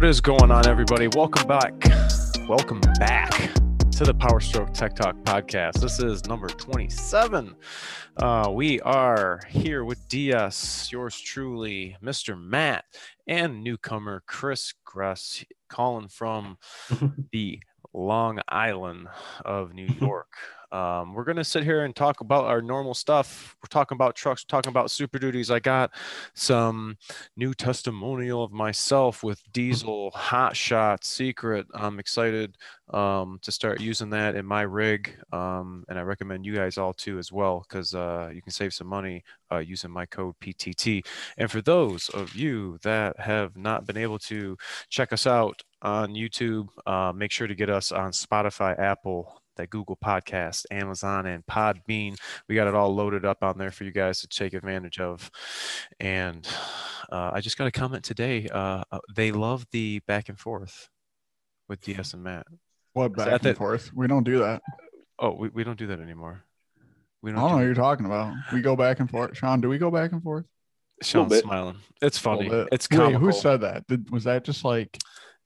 [0.00, 1.08] What is going on, everybody?
[1.08, 1.74] Welcome back.
[2.48, 3.32] Welcome back
[3.90, 5.74] to the Power Stroke Tech Talk podcast.
[5.82, 7.54] This is number 27.
[8.16, 12.42] Uh, we are here with DS, yours truly, Mr.
[12.42, 12.86] Matt,
[13.26, 16.56] and newcomer Chris Gress, calling from
[17.32, 17.60] the
[17.92, 19.06] Long Island
[19.44, 20.32] of New York.
[20.72, 23.56] Um, we're gonna sit here and talk about our normal stuff.
[23.62, 25.50] We're talking about trucks, we're talking about super duties.
[25.50, 25.90] I got
[26.34, 26.96] some
[27.36, 31.66] new testimonial of myself with diesel hot shot secret.
[31.74, 32.56] I'm excited
[32.92, 36.92] um, to start using that in my rig, um, and I recommend you guys all
[36.92, 41.04] too as well because uh, you can save some money uh, using my code PTT.
[41.36, 44.56] And for those of you that have not been able to
[44.88, 49.70] check us out on YouTube, uh, make sure to get us on Spotify, Apple, that
[49.70, 52.16] Google Podcast, Amazon, and Podbean.
[52.48, 55.30] We got it all loaded up on there for you guys to take advantage of.
[56.00, 56.48] And
[57.12, 58.48] uh, I just got a comment today.
[58.48, 60.88] Uh, uh they love the back and forth
[61.68, 62.46] with DS and Matt.
[62.94, 63.90] What back and that, forth?
[63.94, 64.62] We don't do that.
[65.18, 66.42] Oh, we, we don't do that anymore.
[67.22, 67.38] We don't.
[67.38, 68.34] I don't do know what you're talking about.
[68.52, 69.36] We go back and forth.
[69.36, 70.46] Sean, do we go back and forth?
[71.02, 71.76] Sean's smiling.
[72.02, 72.48] It's funny.
[72.72, 73.12] It's comical.
[73.12, 73.86] Wait, who said that?
[73.86, 74.96] Did, was that just like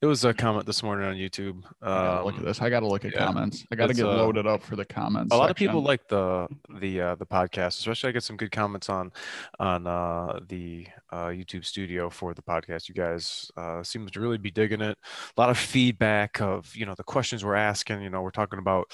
[0.01, 1.63] it was a comment this morning on YouTube.
[1.81, 2.61] Um, look at um, this.
[2.61, 3.65] I got to look at yeah, comments.
[3.71, 5.33] I got to get uh, loaded up for the comments.
[5.33, 5.67] A lot section.
[5.67, 6.47] of people like the
[6.79, 9.11] the uh, the podcast, especially I get some good comments on
[9.57, 12.89] on uh, the uh, YouTube studio for the podcast.
[12.89, 14.97] You guys uh, seem to really be digging it.
[15.35, 18.01] A lot of feedback of you know the questions we're asking.
[18.01, 18.91] You know, we're talking about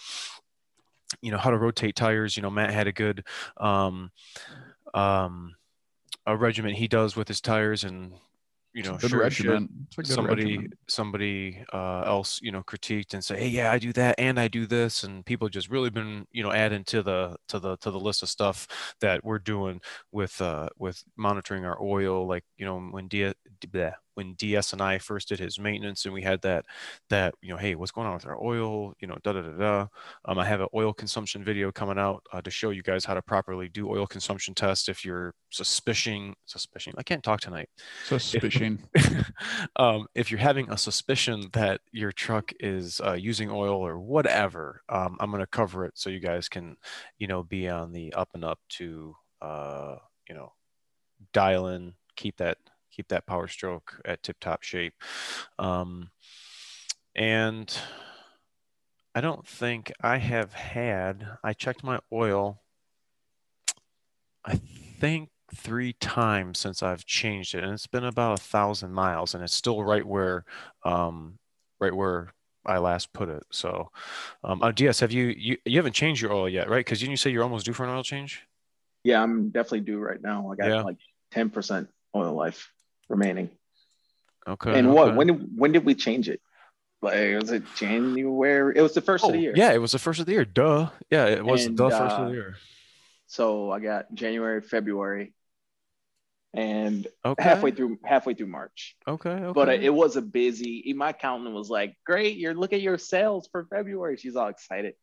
[1.22, 2.38] you know how to rotate tires.
[2.38, 3.26] You know, Matt had a good
[3.58, 4.12] um,
[4.94, 5.56] um,
[6.28, 8.14] a regiment he does with his tires and
[8.74, 9.30] you know, sure,
[10.04, 10.74] somebody regimen.
[10.88, 14.48] somebody uh, else you know critiqued and say, hey, yeah, I do that and I
[14.48, 17.92] do this, and people just really been you know adding to the to the to
[17.92, 18.68] the list of stuff
[19.02, 23.34] that we're doing with uh, with monitoring our oil, like you know when D-
[24.16, 26.66] when DS and I first did his maintenance, and we had that
[27.10, 28.94] that you know, hey, what's going on with our oil?
[29.00, 29.88] You know, da da da da.
[30.26, 33.14] Um, I have an oil consumption video coming out uh, to show you guys how
[33.14, 36.94] to properly do oil consumption tests if you're suspicion suspicion.
[36.98, 37.70] I can't talk tonight.
[38.06, 38.88] Suspicion.
[38.94, 39.32] If,
[39.76, 44.82] um, if you're having a suspicion that your truck is uh, using oil or whatever,
[44.90, 46.78] um, I'm going to cover it so you guys can,
[47.18, 49.96] you know, be on the up and up to, uh,
[50.28, 50.54] you know,
[51.34, 52.58] dial in, keep that
[53.02, 54.94] keep that power stroke at tip top shape.
[55.58, 56.12] Um,
[57.16, 57.76] and
[59.16, 62.62] I don't think I have had, I checked my oil,
[64.46, 64.60] I
[65.00, 67.64] think three times since I've changed it.
[67.64, 70.46] And it's been about a thousand miles and it's still right where,
[70.86, 71.40] um,
[71.80, 72.32] right where
[72.68, 73.44] I last put it.
[73.52, 73.90] So,
[74.44, 76.86] um, uh, DS, have you, you, you haven't changed your oil yet, right?
[76.86, 78.44] Cause didn't you say you're almost due for an oil change?
[79.04, 80.52] Yeah, I'm definitely due right now.
[80.52, 80.82] I got yeah.
[80.84, 80.98] like
[81.34, 82.72] 10% oil life
[83.12, 83.50] remaining.
[84.48, 84.78] Okay.
[84.78, 84.96] And okay.
[84.96, 85.16] what?
[85.16, 86.42] When did when did we change it?
[87.02, 88.74] Like was it January?
[88.76, 89.54] It was the first oh, of the oh, year.
[89.56, 90.46] Yeah, it was the first of the year.
[90.46, 90.90] Duh.
[91.10, 92.56] Yeah, it was and, the first uh, of the year.
[93.28, 95.34] So I got January, February,
[96.54, 97.44] and okay.
[97.44, 98.96] halfway through halfway through March.
[99.08, 99.30] Okay.
[99.30, 99.54] okay.
[99.54, 100.92] But uh, it was a busy.
[100.96, 104.96] My accountant was like, "Great, you're look at your sales for February." She's all excited.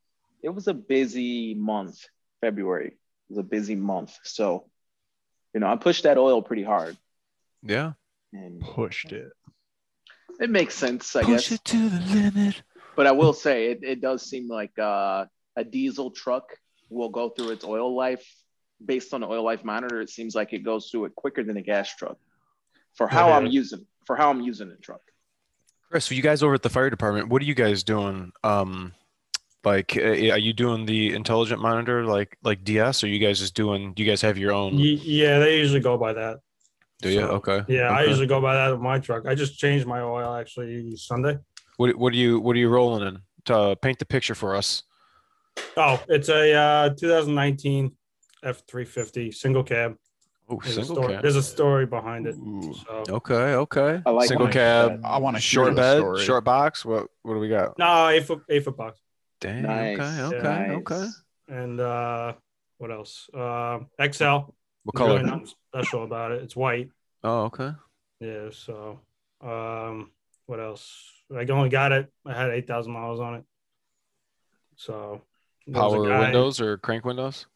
[0.42, 2.04] It was a busy month.
[2.40, 2.98] February
[3.28, 4.16] it was a busy month.
[4.22, 4.64] So,
[5.52, 6.96] you know, I pushed that oil pretty hard.
[7.62, 7.92] Yeah.
[8.32, 9.32] And pushed it.
[10.40, 11.52] It makes sense, I Push guess.
[11.52, 12.62] it to the limit.
[12.94, 15.24] But I will say it, it does seem like uh,
[15.56, 16.44] a diesel truck
[16.90, 18.24] will go through its oil life
[18.84, 20.00] based on the oil life monitor.
[20.00, 22.18] It seems like it goes through it quicker than a gas truck
[22.94, 25.00] for how I'm using for how I'm using the truck.
[25.90, 28.32] Chris, so you guys over at the fire department, what are you guys doing?
[28.44, 28.92] Um,
[29.64, 33.54] like, uh, are you doing the intelligent monitor like like DS, or you guys just
[33.54, 33.92] doing?
[33.94, 34.74] Do you guys have your own?
[34.74, 36.40] Yeah, they usually go by that.
[37.00, 37.20] Do you?
[37.20, 37.64] So, okay.
[37.68, 37.94] Yeah, okay.
[37.94, 39.26] I usually go by that with my truck.
[39.26, 41.38] I just changed my oil actually Sunday.
[41.76, 43.18] What What are you What are you rolling in?
[43.46, 44.82] To uh, paint the picture for us.
[45.76, 47.92] Oh, it's a uh, 2019
[48.44, 49.96] F350 single cab.
[50.50, 51.22] Oh, single story, cab.
[51.22, 52.34] There's a story behind it.
[52.34, 53.04] So.
[53.08, 54.02] Okay, okay.
[54.04, 55.00] I like single cab.
[55.04, 56.24] I want a short bed, story.
[56.24, 56.84] short box.
[56.84, 57.78] What What do we got?
[57.78, 58.98] No, eight foot, eight foot box.
[59.40, 59.62] Damn.
[59.62, 59.98] Nice.
[59.98, 60.70] Okay, okay, nice.
[60.78, 61.06] okay.
[61.48, 62.32] And uh,
[62.78, 63.28] what else?
[63.32, 64.52] Uh, XL.
[64.84, 65.14] What color?
[65.14, 66.42] Really nothing special about it.
[66.42, 66.90] It's white.
[67.24, 67.72] Oh, okay.
[68.20, 68.50] Yeah.
[68.52, 69.00] So,
[69.40, 70.10] um,
[70.46, 71.04] what else?
[71.34, 72.10] I only got it.
[72.24, 73.44] I had eight thousand miles on it.
[74.76, 75.22] So,
[75.72, 77.46] power windows or crank windows?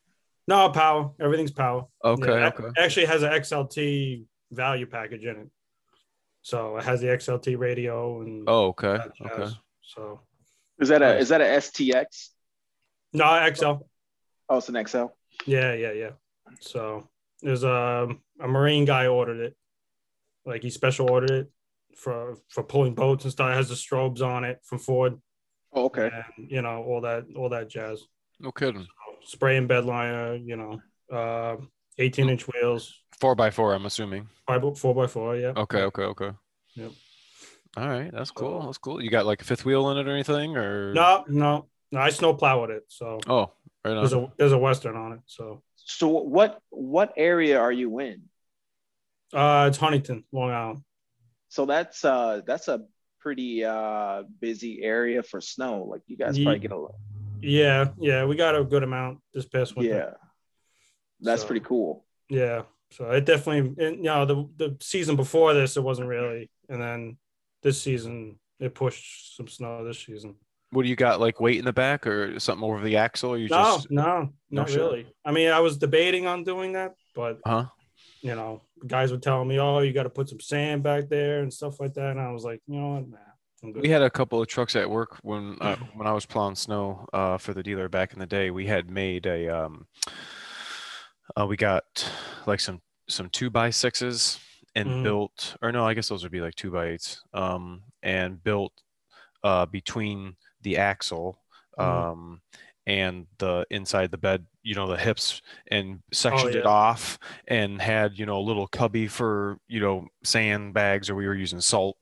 [0.49, 1.13] No, power.
[1.21, 1.87] Everything's power.
[2.05, 2.41] Okay.
[2.41, 2.65] Yeah, okay.
[2.79, 5.49] Actually, has an XLT value package in it.
[6.43, 8.45] So it has the XLT radio and.
[8.47, 8.99] Oh, okay.
[9.25, 9.53] Okay.
[9.83, 10.21] So.
[10.81, 12.31] Is that a is that a STX?
[13.13, 13.85] No, XL.
[14.49, 15.07] Oh, it's an XL.
[15.47, 16.11] Yeah, yeah, yeah.
[16.61, 17.09] So
[17.43, 18.09] there's a
[18.41, 19.57] a Marine guy ordered it,
[20.47, 21.51] like he special ordered it.
[21.97, 23.51] for for pulling boats and stuff.
[23.51, 25.21] It has the strobes on it from Ford.
[25.73, 26.11] Oh, okay.
[26.13, 28.03] And you know all that all that jazz.
[28.41, 28.87] No kidding.
[29.25, 30.35] Spray and bed liner.
[30.35, 30.81] You know,
[31.13, 31.57] uh,
[31.99, 32.99] 18 inch wheels.
[33.21, 34.29] Four by four, I'm assuming.
[34.47, 35.37] Five four by four.
[35.37, 35.53] Yeah.
[35.57, 36.31] Okay, okay, okay.
[36.75, 36.91] Yep.
[37.77, 38.63] All right, that's cool.
[38.67, 39.03] That's cool.
[39.03, 42.01] You got like a fifth wheel in it or anything, or No, no, no.
[42.01, 43.53] I snow plow with it, so Oh,
[43.85, 45.21] right there's a there's a western on it.
[45.27, 48.23] So So what what area are you in?
[49.35, 50.83] uh, it's Huntington, Long Island.
[51.49, 52.83] So that's uh that's a
[53.21, 55.85] pretty uh busy area for snow.
[55.85, 56.95] Like you guys probably get a lot.
[57.41, 58.25] Yeah, yeah.
[58.25, 59.95] We got a good amount this past winter.
[59.95, 60.11] Yeah.
[61.21, 62.05] That's So- pretty cool.
[62.29, 62.63] Yeah.
[62.93, 66.81] So it definitely, and, you know, the the season before this, it wasn't really, and
[66.81, 67.17] then
[67.63, 69.83] this season it pushed some snow.
[69.85, 70.37] This season,
[70.73, 71.21] What do you got?
[71.21, 73.31] Like weight in the back or something over the axle?
[73.31, 74.79] Or you no, just no, no not shit?
[74.79, 75.07] really.
[75.25, 77.67] I mean, I was debating on doing that, but huh?
[78.23, 81.41] you know, guys were telling me, "Oh, you got to put some sand back there
[81.41, 84.11] and stuff like that," and I was like, you know what, nah, We had a
[84.11, 87.63] couple of trucks at work when uh, when I was plowing snow uh, for the
[87.63, 88.51] dealer back in the day.
[88.51, 89.87] We had made a um,
[91.39, 92.11] uh, we got
[92.47, 94.39] like some some two by sixes
[94.75, 95.03] and Mhm.
[95.03, 97.23] built or no, I guess those would be like two by eights.
[97.35, 98.73] Um, and built
[99.45, 101.39] uh, between the axle
[101.79, 101.83] Mhm.
[101.85, 102.41] um,
[102.87, 106.71] and the inside the bed, you know, the hips, and sectioned it yeah.
[106.71, 107.19] off
[107.49, 111.61] and had you know a little cubby for you know sandbags or we were using
[111.61, 111.97] salt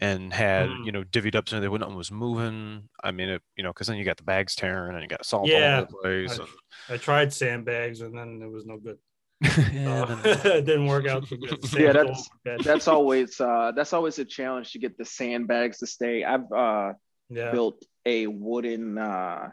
[0.00, 0.86] and had Mm.
[0.86, 2.88] you know divvied up so that when nothing was moving.
[3.02, 5.24] I mean, it you know because then you got the bags tearing and you got
[5.24, 5.78] salt all Yeah.
[5.82, 6.40] over the place.
[6.88, 8.98] I tried sandbags and then it was no good.
[9.72, 11.58] Yeah, So, then- it didn't work out too good.
[11.78, 12.60] Yeah, that's- over the bed.
[12.64, 16.24] That's always uh that's always a challenge to get the sandbags to stay.
[16.24, 16.92] I've uh
[17.30, 17.50] yeah.
[17.52, 19.50] built a wooden uh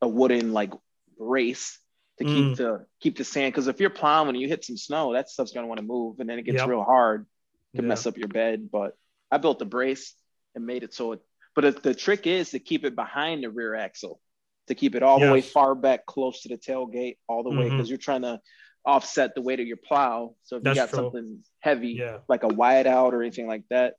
[0.00, 0.72] a wooden like
[1.18, 1.78] brace
[2.18, 2.28] to Mm.
[2.48, 5.28] keep the keep the sand because if you're plowing and you hit some snow, that
[5.28, 6.68] stuff's gonna want to move and then it gets Yep.
[6.68, 7.26] real hard
[7.74, 7.88] to Yeah.
[7.88, 8.70] mess up your bed.
[8.70, 8.96] But
[9.30, 10.14] I built a brace
[10.54, 11.20] and made it so it
[11.54, 14.20] but the trick is to keep it behind the rear axle,
[14.66, 17.64] to keep it all the way far back close to the tailgate, all the way
[17.68, 17.70] Mhm.
[17.70, 18.40] because you're trying to
[18.84, 20.36] offset the weight of your plow.
[20.44, 20.96] So if That's you got true.
[20.98, 22.18] something heavy Yeah.
[22.28, 23.94] like a Wide-Out or anything like that.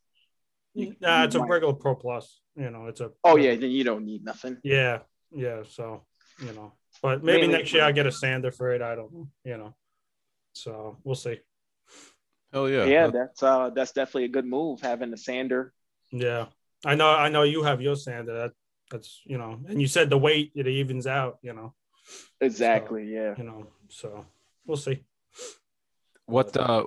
[0.75, 2.39] you- Nah, you it's a might- regular Pro Plus.
[2.57, 3.12] You know, it's a.
[3.24, 4.57] Oh yeah, then you don't need nothing.
[4.63, 5.00] Yeah,
[5.31, 5.62] yeah.
[5.69, 6.04] So
[6.39, 8.81] you know, but maybe Mainly next year I'll get a sander for it.
[8.81, 9.30] I don't.
[9.44, 9.75] You know,
[10.54, 11.39] so we'll see.
[12.51, 12.86] Hell yeah.
[12.86, 15.74] Yeah, that- that's uh that's definitely a good move having the sander.
[16.12, 16.45] Yeah,
[16.86, 17.09] I know.
[17.09, 18.33] I know you have your sander.
[18.33, 18.51] That
[18.89, 21.38] that's you know, and you said the weight it evens out.
[21.44, 21.74] You know,
[22.42, 23.13] Exactly.
[23.13, 23.36] yeah.
[23.38, 23.68] you know.
[23.89, 24.25] So
[24.65, 25.04] we'll see.
[26.25, 26.86] What uh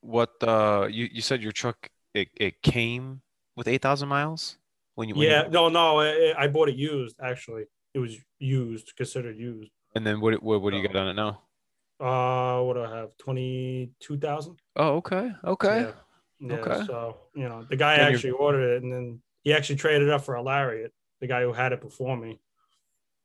[0.00, 3.22] what uh you, you said your truck it, it came
[3.56, 4.58] with eight thousand miles
[4.94, 6.00] when you when you- Yeah, no, no.
[6.00, 7.16] I, I bought it used.
[7.22, 9.70] Actually, it was used, considered used.
[9.94, 11.42] and then what what what do you got on it now?
[12.00, 13.16] Uh, what do I have?
[13.18, 14.56] Twenty two thousand.
[14.76, 15.92] Oh okay okay Yeah.
[16.40, 16.84] Yeah, Okay.
[16.86, 20.08] So you know, the guy Then you're- actually ordered it, and then he actually traded
[20.08, 22.40] it up for a Lariat, the guy who had it before me.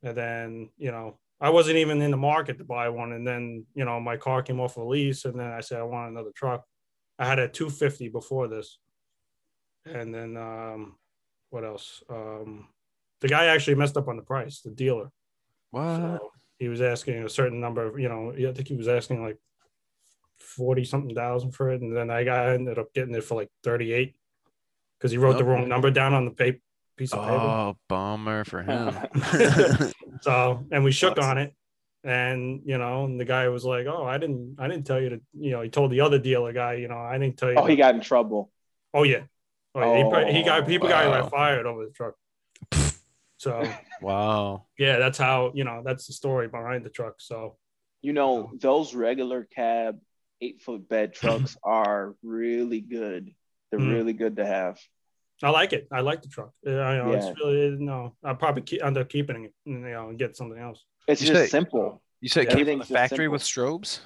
[0.04, 3.66] And then you know, I wasn't even in the market to buy one, and then
[3.74, 6.32] you know, my car came off a lease, and then I said I want another
[6.36, 6.64] truck.
[7.18, 8.78] I had a 250 before this,
[9.86, 10.98] and then um,
[11.50, 12.04] what else?
[12.10, 12.68] Um,
[13.22, 15.12] the guy actually messed up on the price, the dealer.
[15.72, 18.88] what So he was asking a certain number of, you know, I think he was
[18.88, 19.38] asking like
[20.38, 21.82] 40 something thousand for it.
[21.82, 24.16] And then I got ended up getting it for like 38
[24.98, 26.60] because he wrote the wrong number down on the paper,
[26.96, 27.36] piece of paper.
[27.36, 28.96] oh bummer for him
[30.22, 31.26] So, and we shook Sucks.
[31.28, 31.54] on it.
[32.04, 35.10] And, you know, and the guy was like, Oh, I didn't, I didn't tell you
[35.10, 37.58] to, you know, he told the other dealer guy, you know, I didn't tell you.
[37.58, 38.52] Oh, he got in trouble.
[38.94, 39.24] oh, yeah.
[39.86, 39.96] Oh.
[39.96, 41.22] He, probably- he got, people got wow.
[41.22, 42.14] got fired over the truck.
[43.40, 47.16] So, wow yeah, that's how, you know, that's the story behind the truck.
[47.20, 47.56] So,
[48.02, 50.00] You know, those regular cab
[50.42, 53.30] eight foot bed trucks are really good.
[53.70, 53.94] They're Mm.
[53.94, 54.80] really good to have.
[55.44, 55.88] I like it.
[55.92, 56.50] I like the truck.
[56.64, 57.18] Yeah, I know Yeah.
[57.30, 58.16] it's really you no.
[58.24, 60.84] I'll probably keep, end up keeping it, you know, and get something else.
[61.08, 62.02] It's You just say- simple.
[62.22, 64.00] you said it Yeah, came from the factory with strobes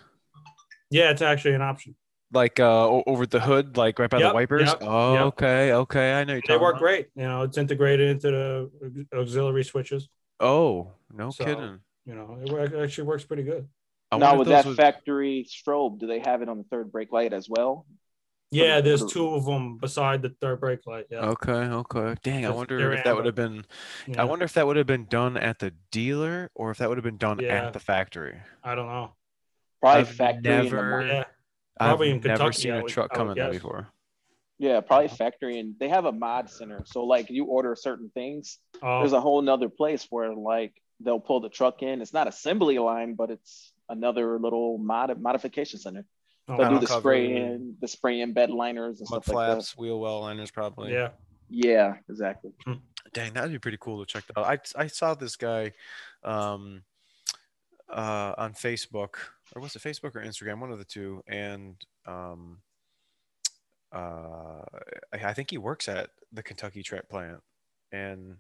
[0.89, 1.95] Yeah, it's actually an option.
[2.33, 5.23] Like uh over the hood like right by Yep, the wipers yep, oh yep.
[5.23, 6.81] okay okay I know you're They work about.
[6.81, 7.07] great.
[7.15, 10.07] You know, it's integrated into the auxiliary switches.
[10.39, 13.67] oh no So, kidding You know, it actually works pretty good.
[14.11, 17.11] I now with that would- factory strobe, do they have it on the third brake
[17.11, 17.85] light as well?
[18.53, 21.05] Yeah, there's two of them beside the third brake light.
[21.09, 21.51] Yeah, okay
[21.83, 23.63] okay dang I wonder if that would have been
[24.07, 24.21] Yeah.
[24.21, 26.97] I wonder if that would have been done at the dealer or if that would
[26.97, 27.67] have been done Yeah.
[27.67, 28.41] at the factory.
[28.63, 29.13] I don't know.
[29.81, 31.23] Probably I've factory in the never- Yeah,
[31.88, 33.61] Probably I've in never Kentucky, seen a would- truck I come would in that guess.
[33.61, 33.88] before.
[34.59, 36.83] Yeah, probably factory and they have a mod center.
[36.85, 41.19] So like you order certain things, oh, there's a whole nother place where like they'll
[41.19, 42.00] pull the truck in.
[42.01, 46.05] It's not assembly line, but it's another little mod modification center.
[46.47, 47.00] Oh, They'll do the cover.
[47.01, 49.53] spray in the spray in bed liners and Mud stuff like that.
[49.55, 50.91] flaps, wheel well liners, probably.
[50.93, 51.09] yeah.
[51.50, 52.51] Yeah, exactly.
[53.13, 54.45] Dang, that'd be pretty cool to check that out.
[54.45, 55.71] I I saw this guy
[56.23, 56.83] um
[57.91, 59.15] uh on Facebook
[59.55, 62.62] or was it Facebook or Instagram, one of the two, and um
[63.93, 64.62] uh
[65.13, 67.41] I, I think he works at the Kentucky Truck Plant
[67.91, 68.38] and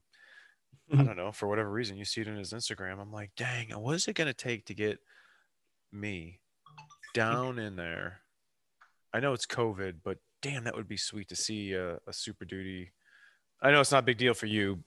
[0.91, 1.05] I Mhm.
[1.05, 2.99] don't know, for whatever reason, you see it in his Instagram.
[2.99, 4.99] I'm like, dang, what is it gonna take to get
[5.91, 6.39] me
[7.13, 8.21] down in there?
[9.13, 12.45] I know it's COVID, but damn, that would be sweet to see a, a super
[12.45, 12.91] duty.
[13.61, 14.83] I know it's not a big deal for you,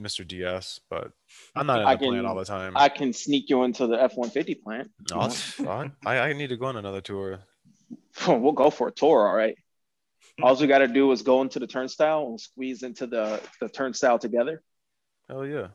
[0.00, 0.26] Mr.
[0.26, 1.12] DS, but
[1.56, 2.72] I'm not in I the plant can- all the time.
[2.76, 4.90] I can sneak you into the F one fifty plant.
[5.04, 5.32] if No, want.
[5.32, 5.92] it's fine.
[6.04, 7.40] I, I need to go on another tour.
[8.28, 9.56] we'll go for a tour, all right.
[10.42, 13.68] All we got to do is go into the turnstile and squeeze into the, the
[13.68, 14.62] turnstile together,
[15.28, 15.68] Hell yeah.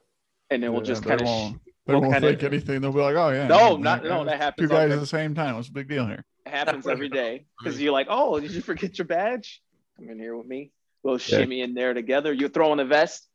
[0.49, 1.27] and then we'll Yeah, just they kind of.
[1.27, 2.81] won't, they we'll won't kinda- think anything.
[2.81, 3.47] They'll be like, oh yeah.
[3.47, 4.23] No, yeah, not yeah, no.
[4.25, 4.69] That happens.
[4.69, 5.55] Two guys at the same time.
[5.55, 6.23] What's the big deal here?
[6.45, 9.61] It happens every day because you're like, oh, did you forget your badge?
[9.97, 10.71] Come in here with me.
[11.03, 11.39] We'll Yeah.
[11.39, 12.31] shimmy in there together.
[12.31, 13.27] You throw on a vest,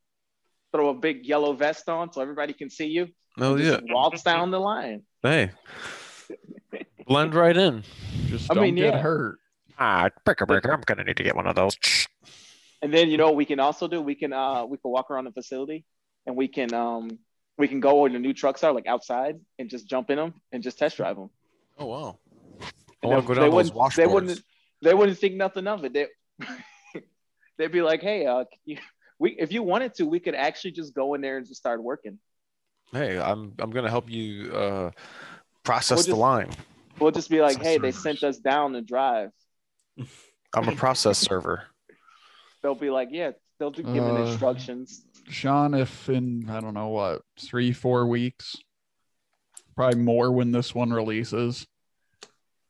[0.73, 3.09] throw a big yellow vest on so everybody can see you.
[3.39, 3.73] Oh yeah.
[3.79, 5.03] just walks down the line.
[5.23, 5.51] Hey.
[7.07, 7.83] Blend right in.
[8.27, 9.01] Just I don't mean, get yeah.
[9.01, 9.39] hurt.
[9.79, 10.73] Ah, breaker breaker.
[10.73, 11.77] I'm gonna need to get one of those.
[12.83, 14.01] And then you know what we can also do?
[14.03, 15.85] We can uh we can walk around the facility
[16.27, 17.19] and we can um
[17.57, 20.35] we can go where the new trucks are like outside and just jump in them
[20.53, 21.31] and just test drive them.
[21.79, 22.19] Oh wow.
[23.03, 24.43] I want they- to go they those wouldn't- They wouldn't
[24.83, 25.93] they wouldn't think nothing of it.
[25.93, 26.07] They
[27.59, 28.79] they'd be like, hey, uh, can you,
[29.19, 31.83] we if you wanted to, we could actually just go in there and just start
[31.83, 32.19] working.
[32.93, 34.91] Hey, I'm I'm gonna help you uh
[35.65, 36.51] process the just- line.
[37.01, 39.31] We'll just be like, Some hey, they sent us down to drive.
[40.55, 41.63] I'm a process server.
[42.63, 45.05] They'll be like, yeah, they'll do giving Uh, instructions.
[45.29, 48.57] Sean, if in I don't know what three four weeks,
[49.77, 51.69] probably more when this one releases.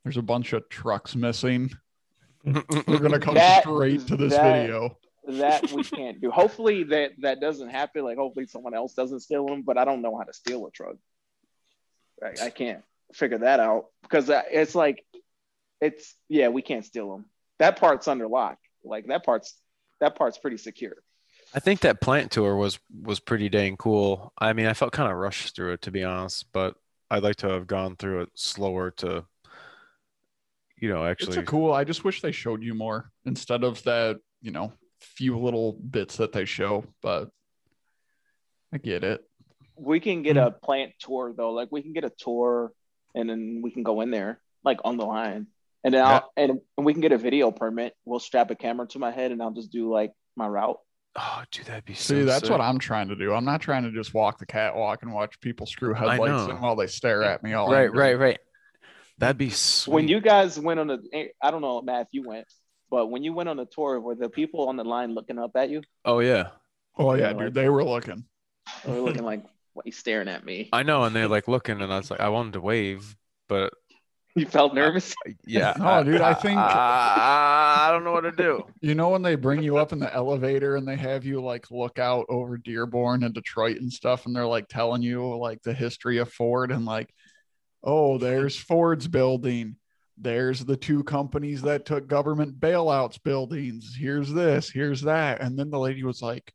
[0.05, 1.71] There's a bunch of trucks missing.
[2.45, 4.99] We're gonna come That- straight to this that- video.
[5.29, 6.31] That we can't do.
[6.31, 8.03] Hopefully that that doesn't happen.
[8.03, 9.63] Like hopefully someone else doesn't steal them.
[9.63, 10.97] But I don't know how to steal a truck.
[12.23, 12.83] I, I can't
[13.15, 15.05] figure that out because it's like,
[15.81, 17.27] it's yeah, we can't steal them.
[17.59, 18.59] That part's under lock.
[18.85, 19.55] Like that part's
[20.01, 20.97] that part's pretty secure.
[21.55, 24.33] I think that plant tour was was pretty dang cool.
[24.39, 26.75] I mean, I felt kind of rushed through it to be honest, but
[27.11, 29.25] I'd like to have gone through it slower to,
[30.77, 31.43] you know, It's actually.
[31.43, 31.73] a cool.
[31.73, 36.17] I just wish they showed you more instead of that, you know, few little bits
[36.17, 36.85] that they show.
[37.03, 37.31] But
[38.73, 39.25] I get it.
[39.77, 40.61] We can get a mm.
[40.61, 41.53] plant tour though.
[41.53, 42.73] Like we can get a tour
[43.15, 45.47] and then we can go in there like on the line.
[45.85, 47.95] And then I'll, and we can get a video permit.
[48.05, 50.79] We'll strap a camera to my head and I'll just do like my route.
[51.17, 52.51] Oh, dude, that'd be See, that's sick.
[52.51, 53.33] what I'm trying to do.
[53.33, 56.51] I'm not trying to just walk the catwalk and watch people screw headlights know.
[56.51, 57.99] in while they stare at me all Right, angry.
[57.99, 58.39] right, right.
[59.19, 59.95] That'd be sweet.
[59.95, 60.99] When you guys went on a,
[61.43, 62.47] I don't know, Matt, if you went,
[62.91, 65.53] but when you went on a tour, were the people on the line looking up
[65.57, 65.83] at you?
[66.05, 66.49] Oh yeah,
[66.97, 68.25] Oh yeah, Yeah, like- dude, they were looking.
[68.85, 70.69] They were looking like, what, you staring at me?
[70.73, 73.17] I know, and they're like looking, and I was like, I wanted to wave,
[73.49, 73.73] but
[74.35, 75.15] You felt nervous?
[75.47, 75.75] yeah.
[75.79, 78.65] No, dude, I think- I, I don't know what to do.
[78.81, 81.71] You know when they bring you up in the elevator and they have you like
[81.71, 85.73] look out over Dearborn and Detroit and stuff, and they're like telling you like the
[85.75, 87.13] history of Ford and like,
[87.83, 89.77] oh, there's Ford's building.
[90.21, 93.95] There's the two companies that took government bailouts buildings.
[93.99, 95.41] Here's this, here's that.
[95.41, 96.53] And then the lady was like,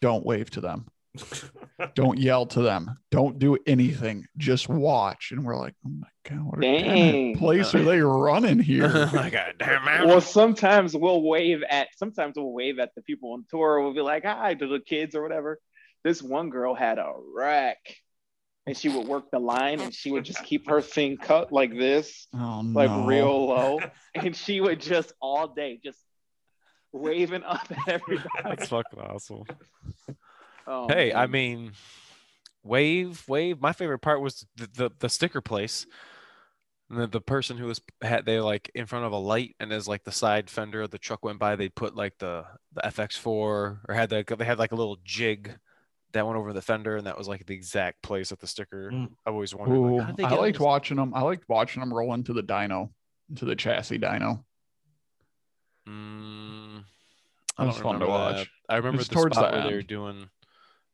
[0.00, 0.86] don't wave to them.
[1.94, 2.98] Don't yell to them.
[3.10, 4.26] Don't do anything.
[4.36, 5.30] Just watch.
[5.32, 7.32] And we're like, oh my God, what kind Dang.
[7.34, 8.90] of place are they running here?
[8.92, 10.06] Oh like, God damn man.
[10.06, 13.80] Well, sometimes we'll wave at, sometimes we'll wave at the people on tour.
[13.80, 15.60] We'll be like, hi to the kids or whatever.
[16.04, 17.78] This one girl had a wreck
[18.68, 21.72] and she would work the line and she would just keep her thing cut like
[21.76, 22.28] this.
[22.34, 23.06] Oh, like no.
[23.06, 23.80] real low,
[24.14, 25.98] and she would just all day just
[26.92, 28.28] waving up at everybody.
[28.44, 29.44] That's fucking awesome.
[30.66, 31.72] Oh, Hey, I mean,
[32.62, 33.58] wave, wave.
[33.60, 35.86] My favorite part was the the, the sticker place.
[36.90, 39.72] And the, the person who was had they like in front of a light and
[39.72, 42.44] as like the side fender of the truck went by, they put like the
[42.74, 45.58] the FX4 or had the they had like a little jig
[46.12, 48.90] that went over the fender, and that was like the exact place that the sticker.
[48.90, 49.10] Mm.
[49.26, 49.74] I've always wondered.
[49.76, 50.64] Ooh, like, how I liked those?
[50.66, 51.12] watching them.
[51.14, 52.90] I liked watching them roll into the dyno,
[53.28, 54.42] into the chassis dyno.
[55.88, 56.84] Mm,
[57.56, 58.36] That was fun to watch.
[58.36, 58.46] that.
[58.68, 60.28] I remember the towards spot the where they were doing.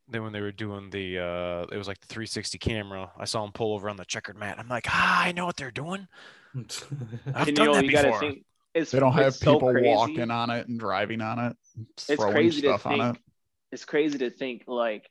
[0.06, 3.10] Then when they were doing the, uh, it was like the 360 camera.
[3.18, 4.58] I saw them pull over on the checkered mat.
[4.58, 6.06] I'm like, ah, I know what they're doing.
[7.34, 8.20] I've And, done you know, that before.
[8.20, 8.44] think
[8.74, 11.56] They don't have it's so people walking on it and driving on it,
[11.96, 13.23] It's throwing crazy to stuff on think.
[13.74, 13.76] It.
[13.76, 15.10] It's crazy to think like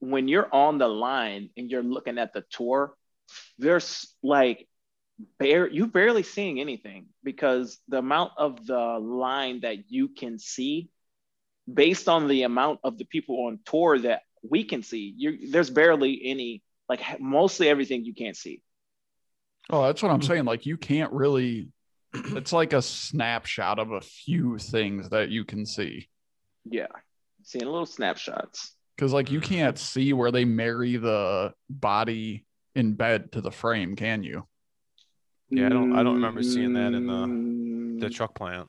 [0.00, 2.94] when you're on the line and you're looking at the tour,
[3.58, 4.68] there's like
[5.38, 10.88] bare you barely seeing anything because the amount of the line that you can see
[11.72, 15.68] based on the amount of the people on tour that we can see you there's
[15.68, 18.62] barely any like mostly everything you can't see.
[19.68, 20.28] Oh that's what i'm mm-hmm.
[20.28, 20.44] saying.
[20.44, 21.68] Like you can't really
[22.14, 26.08] it's like a snapshot of a few things that you can see.
[26.64, 26.88] Yeah
[27.50, 33.32] seeing little snapshots because like you can't see where they marry the body in bed
[33.32, 34.46] to the frame can you
[35.50, 38.14] yeah, I don't I don't remember seeing that in the the mm.
[38.14, 38.68] truck plant.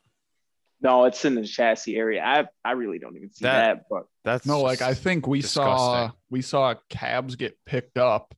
[0.82, 2.24] No, it's in the chassis area.
[2.24, 3.76] I I really don't even see that.
[3.76, 5.78] that but that's no, like I think we disgusting.
[5.78, 8.34] saw we saw cabs get picked up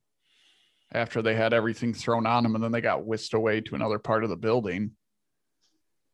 [0.92, 3.98] after they had everything thrown on them, and then they got whisked away to another
[3.98, 4.90] part of the building.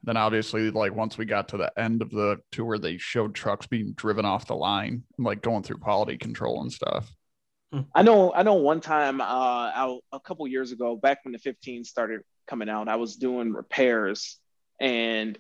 [0.03, 3.67] Then obviously, like once we got to the end of the tour, they showed trucks
[3.67, 7.15] being driven off the line, like going through quality control and stuff.
[7.73, 7.81] Hmm.
[7.95, 8.33] I know.
[8.33, 8.55] I know.
[8.55, 12.89] One time, uh, I, a couple years ago, back when the 15 started coming out,
[12.89, 14.39] I was doing repairs,
[14.81, 15.39] and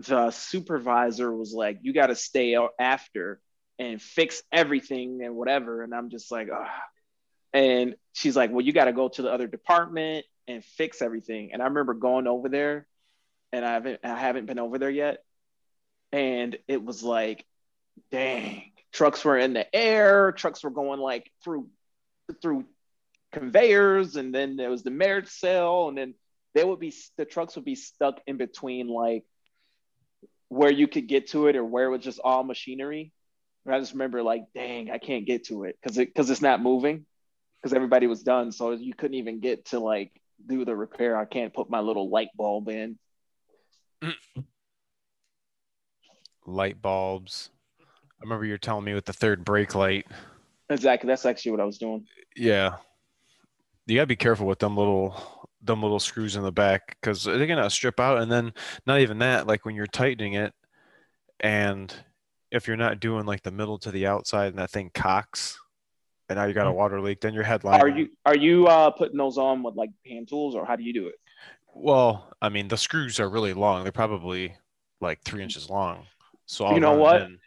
[0.00, 3.40] the supervisor was like, "You got to stay after
[3.78, 6.82] and fix everything and whatever." And I'm just like, "Ah."
[7.54, 11.52] And she's like, "Well, you got to go to the other department and fix everything."
[11.52, 12.86] And I remember going over there,
[13.56, 15.18] and I haven't I haven't been over there yet,
[16.12, 17.44] and it was like,
[18.10, 20.32] "Dang." trucks were in the air.
[20.32, 21.68] Trucks were going like through
[22.40, 22.64] through
[23.32, 24.16] conveyors.
[24.16, 26.14] And then there was the marriage cell and then
[26.54, 29.24] there would be the trucks would be stuck in between like
[30.48, 33.12] where you could get to it or where it was just all machinery.
[33.66, 36.40] And i just remember like dang i can't get to it because it because it's
[36.40, 37.04] not moving
[37.60, 38.52] because everybody was done.
[38.52, 40.12] So you couldn't even get to like
[40.46, 41.16] do the repair.
[41.16, 42.98] I can't put my little light bulb in
[46.46, 47.50] light bulbs
[48.18, 50.06] I remember you were telling me with the third brake light.
[50.70, 51.06] Exactly.
[51.06, 52.06] That's actually what I was doing.
[52.34, 52.76] Yeah.
[53.86, 57.46] You gotta be careful with them little them little screws in the back because they're
[57.46, 58.52] gonna strip out and then
[58.86, 60.52] not even that, like when you're tightening it
[61.40, 61.92] and
[62.50, 65.58] if you're not doing like the middle to the outside and that thing cocks
[66.28, 66.76] and now you got a mm.
[66.76, 69.90] water leak, then your headline Are you are you uh putting those on with like
[70.06, 71.16] hand tools or how do you do it?
[71.78, 73.82] Well, I mean the screws are really long.
[73.82, 74.56] They're probably
[75.00, 76.06] like three inches long.
[76.46, 77.22] So I'll you know what?
[77.22, 77.38] In.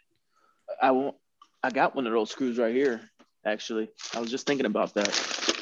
[0.80, 1.16] I won't.
[1.62, 3.00] I got one of those screws right here.
[3.44, 5.56] Actually, I was just thinking about that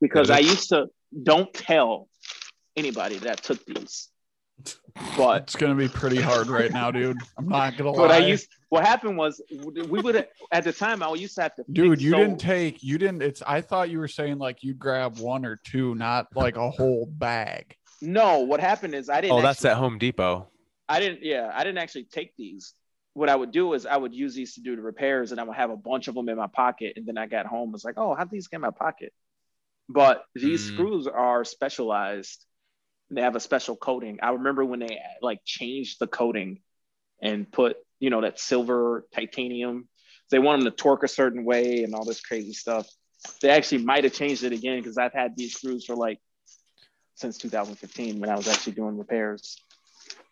[0.00, 0.86] because I used to
[1.22, 2.08] don't tell
[2.76, 4.08] anybody that I took these.
[5.16, 7.18] But it's gonna be pretty hard right now, dude.
[7.36, 8.00] I'm not gonna lie.
[8.00, 11.54] What I used, what happened was, we would at the time I used to have
[11.56, 11.64] to.
[11.70, 13.22] Dude, you so, didn't take, you didn't.
[13.22, 13.42] It's.
[13.46, 17.06] I thought you were saying like you'd grab one or two, not like a whole
[17.06, 17.76] bag.
[18.00, 19.38] No, what happened is I didn't.
[19.38, 20.48] Oh, that's at Home Depot.
[20.88, 21.22] I didn't.
[21.22, 22.72] Yeah, I didn't actually take these
[23.16, 25.44] what I would do is I would use these to do the repairs and I
[25.44, 26.92] would have a bunch of them in my pocket.
[26.96, 29.10] And then I got home, was like, oh, how these get in my pocket?
[29.88, 30.74] But these mm.
[30.74, 32.44] screws are specialized.
[33.10, 34.18] They have a special coating.
[34.22, 36.60] I remember when they like changed the coating
[37.22, 39.88] and put, you know, that silver titanium.
[40.30, 42.88] They want them to torque a certain way and all this crazy stuff.
[43.40, 46.18] They actually might have changed it again because I've had these screws for like
[47.14, 49.56] since 2015 when I was actually doing repairs.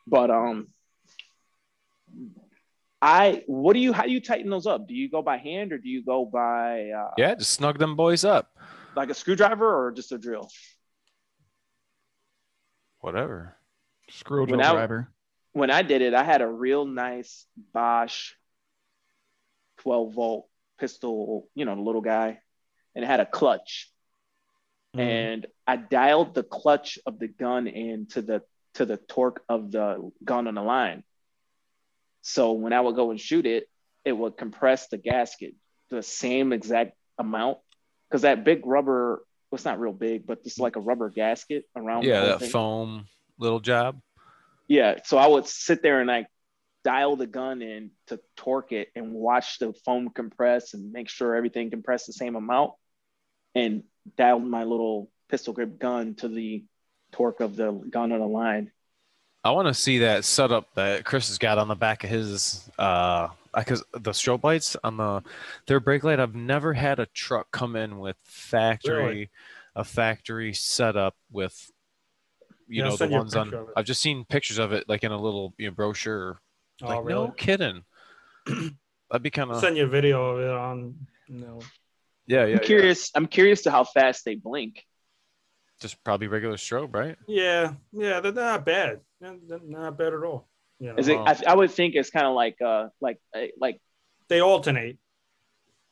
[0.07, 0.69] But um
[3.01, 4.89] I what do you how do you tighten those up?
[4.89, 7.97] Do you go by hand or do you go by uh, yeah, just snug them
[7.97, 8.51] boys up
[8.97, 10.49] like a screwdriver or just a drill?
[13.05, 13.55] Whatever.
[14.09, 15.11] Screwdriver.
[15.53, 18.33] When, when I did it, I had a real nice Bosch
[19.81, 20.49] 12 volt
[20.81, 22.39] pistol, you know, the little guy,
[22.95, 23.91] and it had a clutch.
[24.97, 25.01] Mm.
[25.01, 28.43] And I dialed the clutch of the gun in to the
[28.77, 31.05] to the torque of the gun on the line.
[32.23, 33.69] So when I would go and shoot it,
[34.07, 35.53] it would compress the gasket
[35.91, 37.59] the same exact amount
[38.09, 39.23] because that big rubber
[39.55, 40.63] well, it's not real big, but it's mm.
[40.63, 42.03] like a rubber gasket around.
[42.03, 42.51] Yeah, that thing.
[42.51, 43.07] foam
[43.39, 44.01] little job.
[44.67, 46.27] Yeah, so I would sit there and like
[46.83, 51.37] dial the gun in to torque it and watch the foam compress and make sure
[51.37, 52.73] everything compressed the same amount,
[53.55, 53.85] and
[54.17, 56.65] dial my little pistol grip gun to the
[57.13, 58.73] torque of the gun on the line.
[59.45, 62.69] I want to see that setup that Chris has got on the back of his
[62.79, 65.23] uh because the strobe lights on the
[65.67, 66.19] their brake light.
[66.19, 69.31] I've never had a truck come in with factory really?
[69.77, 71.71] a factory setup with
[72.69, 73.53] you yeah, know the ones on.
[73.77, 76.41] I've just seen pictures of it like in a little you know, brochure.
[76.83, 77.27] Oh, like really?
[77.27, 77.85] no kidding.
[78.47, 80.95] That'd be kind of send you a video of it on.
[81.29, 81.61] You know.
[82.27, 82.57] Yeah, yeah.
[82.57, 83.11] I'm curious.
[83.15, 83.19] Yeah.
[83.19, 84.85] I'm curious to how fast they blink.
[85.81, 87.17] Just probably regular strobe, right?
[87.27, 89.01] Yeah, yeah, they're not bad.
[89.47, 90.49] They're not bad at all.
[90.79, 90.97] You know?
[90.99, 91.17] Is it?
[91.17, 93.81] I, I would think it's kind of like, uh, like, uh, like
[94.29, 94.99] they alternate.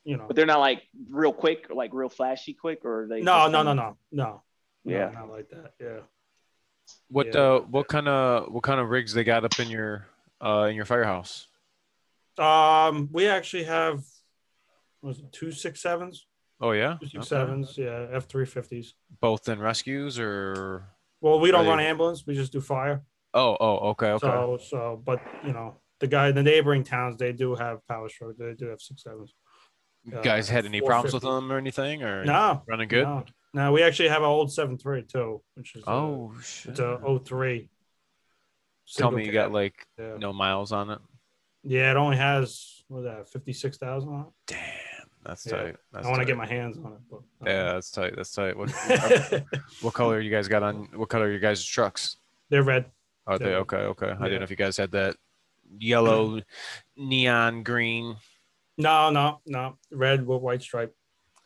[0.04, 3.20] You know, but they're not like real quick, or like real flashy quick, or they.
[3.20, 4.42] No, no, no, no, no.
[4.84, 5.10] No, Yeah.
[5.14, 5.74] not like that.
[5.80, 6.00] Yeah.
[7.08, 7.40] What Yeah.
[7.40, 10.08] uh what kind of what kind of rigs they got up in your
[10.44, 11.46] uh in your firehouse?
[12.38, 14.02] Um, we actually have
[15.02, 16.26] was it two six sevens,
[16.60, 17.26] Oh yeah, two six Okay.
[17.28, 18.94] sevens, yeah, F three fifties.
[19.20, 20.88] Both in rescues or
[21.20, 23.04] Well, we don't Are run they- ambulance; we just do fire.
[23.34, 27.16] Oh oh okay okay So, so, but you know, the guy, in the neighboring towns,
[27.16, 28.36] they do have power stroke.
[28.38, 29.34] They do have six sevens.
[30.12, 33.04] Uh, guys had any problems with them or anything or No, running good?
[33.04, 36.70] No, no, we actually have an old seven three too, which is uh, Oh shit!
[36.72, 37.68] it's a 03.
[38.96, 40.16] Tell me you got like yeah.
[40.18, 40.98] no miles on it.
[41.62, 44.26] yeah, it only has what is that fifty six thousand on it.
[44.48, 45.52] Damn, that's Yeah.
[45.52, 45.76] tight.
[45.92, 48.14] That's I want to get my hands on it, but uh, Yeah, that's tight.
[48.16, 48.56] That's tight.
[48.58, 48.70] What
[49.82, 50.88] what color you guys got on?
[50.94, 52.16] What color are you guys' trucks?
[52.50, 52.86] they're red.
[53.26, 53.58] Are they Yeah.
[53.58, 53.76] okay?
[53.78, 54.06] Okay.
[54.06, 54.18] I Yeah.
[54.24, 55.16] didn't know if you guys had that
[55.78, 56.40] yellow,
[56.96, 58.16] neon green.
[58.78, 60.94] No, no, no, red with white stripe.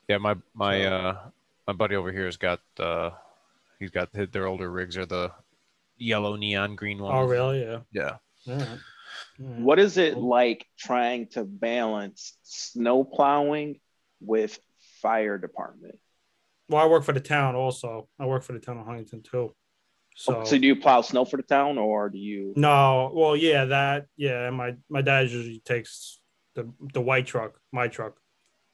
[0.08, 1.30] Yeah, my my uh
[1.66, 3.10] my buddy over here has got uh
[3.80, 5.32] he's got their older rigs are the
[5.98, 7.14] yellow neon green ones.
[7.16, 7.62] Oh, really?
[7.62, 7.80] Yeah.
[7.92, 8.16] Yeah.
[8.48, 8.68] All right.
[8.68, 9.60] All right.
[9.60, 13.80] What is it like trying to balance snow plowing
[14.20, 14.58] with
[15.02, 15.98] fire department?
[16.68, 18.08] Well, I work for the town also.
[18.18, 19.54] I work for the town of Huntington too.
[20.18, 22.52] Oh, so, So, do you plow snow for the town or do you?
[22.56, 24.48] no, well, yeah, that, yeah.
[24.50, 26.20] My my dad usually takes
[26.54, 28.14] the the white truck, my truck.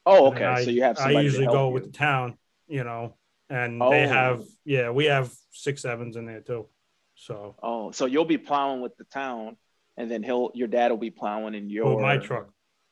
[0.05, 0.45] Oh, okay.
[0.45, 1.73] I, so you have I usually go you.
[1.73, 3.15] with the town, you know,
[3.49, 3.89] and Oh.
[3.89, 6.67] they have, yeah, we have six sevens in there too.
[7.15, 9.57] So, Oh, so you'll be plowing with the town,
[9.97, 12.47] and then he'll your dad will be plowing in your with my truck.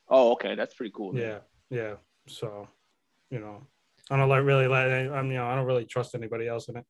[0.10, 1.18] Oh, okay, that's pretty cool.
[1.18, 1.96] Yeah, yeah.
[2.28, 2.68] So,
[3.30, 3.66] you know,
[4.10, 4.90] I don't like really let.
[4.92, 6.86] I'm, you know, I don't really trust anybody else in it.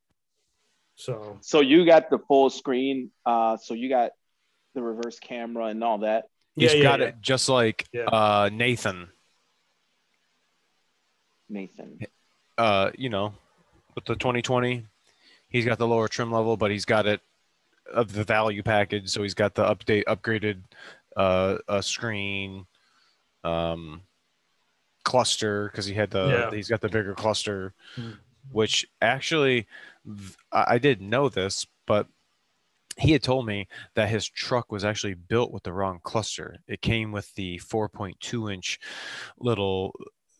[1.01, 3.09] So, So you got the full screen.
[3.25, 4.11] Uh, so you got
[4.75, 6.25] the reverse camera and all that.
[6.55, 7.05] He's yeah, yeah, got yeah.
[7.07, 8.03] it just like Yeah.
[8.05, 9.09] uh Nathan.
[11.49, 11.99] Nathan.
[12.57, 13.33] Uh, you know,
[13.95, 14.85] with the 2020,
[15.49, 17.21] he's got the lower trim level, but he's got it
[17.91, 19.09] of the value package.
[19.09, 20.61] So he's got the update upgraded
[21.17, 22.65] uh, uh screen,
[23.43, 24.01] um,
[25.03, 26.55] cluster because he had the Yeah.
[26.55, 28.11] he's got the bigger cluster, Hmm.
[28.49, 29.67] Which actually
[30.51, 32.07] I didn't know this, but
[32.97, 36.57] he had told me that his truck was actually built with the wrong cluster.
[36.67, 38.79] It came with the 4.2 inch
[39.39, 39.93] little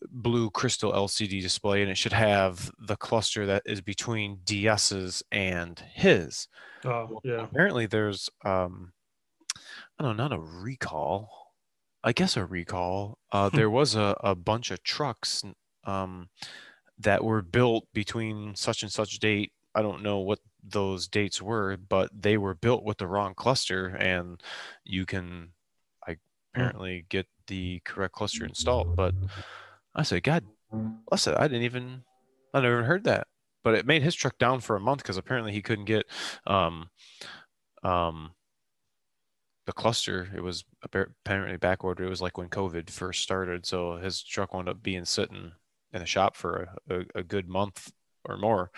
[0.10, 5.80] blue crystal LCD display, and it should have the cluster that is between DS's and
[5.94, 6.48] his.
[6.86, 8.94] oh yeah, Apparently, there's um,
[10.00, 11.30] I don't know, not a recall.
[12.04, 13.20] I guess a recall.
[13.32, 15.44] Uh, there was a, a bunch of trucks
[15.84, 16.30] um,
[17.02, 19.52] that were built between such and such date.
[19.74, 23.88] I don't know what those dates were, but they were built with the wrong cluster,
[23.88, 24.42] and
[24.84, 25.50] you can,
[26.08, 26.18] I
[26.54, 28.96] apparently get the correct cluster installed.
[28.96, 29.16] But
[29.96, 30.44] I said, God,
[31.12, 32.04] I said I didn't even,
[32.54, 33.28] I never heard that.
[33.64, 36.06] But it made his truck down for a month because apparently he couldn't get,
[36.48, 36.90] um,
[37.84, 38.32] um,
[39.68, 40.30] the cluster.
[40.36, 41.84] It was apparently back.
[41.84, 45.54] It was like when COVID first started, so his truck wound up being sitting
[45.94, 47.92] in the shop for a, a, a good month
[48.26, 48.72] or more.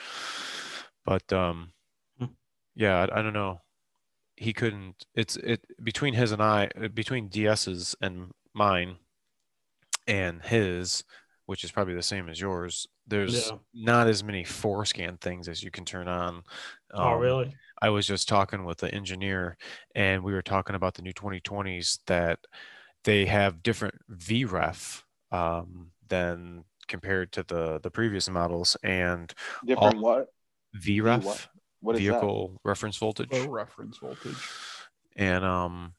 [1.06, 1.74] But um,
[2.20, 2.34] Hmm.
[2.76, 3.62] yeah, I, I don't know.
[4.36, 5.06] He couldn't.
[5.16, 8.98] It's it between his and I, uh, between DS's and mine,
[10.08, 11.04] and his,
[11.46, 12.88] which is probably the same as yours.
[13.08, 13.58] There's Yeah.
[13.74, 16.44] not as many FORScan things as you can turn on.
[16.98, 17.54] oh Um, really?
[17.82, 19.58] I was just talking with the engineer,
[19.96, 22.40] and we were talking about the new 2020s that
[23.04, 29.34] they have different VREF um, than compared to the the previous models, and
[29.66, 30.28] Different what?
[30.78, 31.48] VREF what?
[31.82, 34.38] What is vehicle reference voltage, Low reference voltage.
[35.16, 35.94] and um,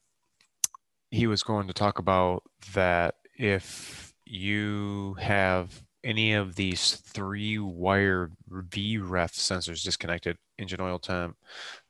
[1.11, 2.43] he was going to talk about
[2.73, 11.35] that if you have any of these three wire VREF sensors disconnected, engine oil temp,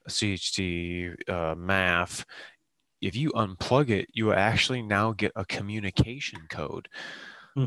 [0.09, 2.23] CHT, uh, MAF,
[3.01, 6.87] if you unplug it, you actually now get a communication code.
[7.55, 7.65] Hmm.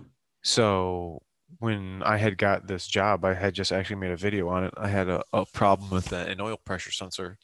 [0.48, 1.20] So
[1.58, 4.72] when I had got this job, I had just actually made a video on it.
[4.78, 7.36] I had a, a problem with a- an oil pressure sensor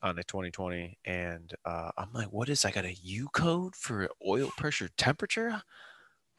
[0.00, 2.64] on a 2020, and uh, I'm like, "What is?
[2.64, 5.62] I got a U code for oil pressure temperature?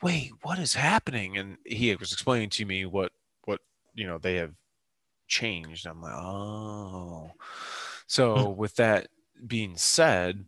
[0.02, 3.12] Wait, what is happening?" And he was explaining to me what
[3.44, 3.60] what
[3.94, 4.54] you know they have
[5.28, 5.86] changed.
[5.86, 7.32] I'm like, "Oh."
[8.08, 9.10] So with that
[9.46, 10.46] being said,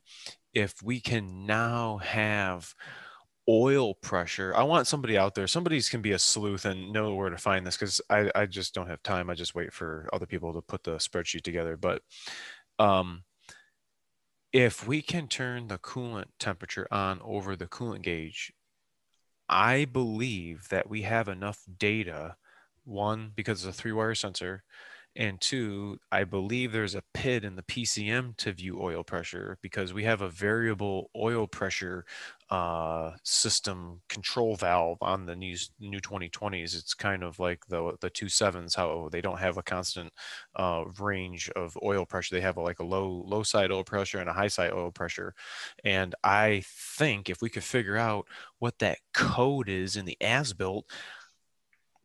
[0.53, 2.73] if we can now have
[3.49, 4.53] oil pressure.
[4.55, 5.47] I want somebody out there.
[5.47, 8.73] Somebody's can be a sleuth and know where to find this because I, I just
[8.73, 9.29] don't have time.
[9.29, 11.77] I just wait for other people to put the spreadsheet together.
[11.77, 12.01] But
[12.79, 13.23] um,
[14.51, 18.51] if we can turn the coolant temperature on over the coolant gauge,
[19.49, 22.35] I believe that we have enough data.
[22.83, 24.63] One, because it's a three wire sensor,
[25.17, 29.91] and two, I believe there's a PID in the PCM to view oil pressure because
[29.91, 32.05] we have a variable oil pressure
[32.49, 36.75] uh, system control valve on the new, new 2020s.
[36.75, 40.13] It's kind of like the the two sevens, how they don't have a constant
[40.55, 42.35] uh, range of oil pressure.
[42.35, 44.91] They have a, like a low low side oil pressure and a high side oil
[44.91, 45.33] pressure.
[45.83, 48.27] And I think if we could figure out
[48.59, 50.85] what that code is in the as built,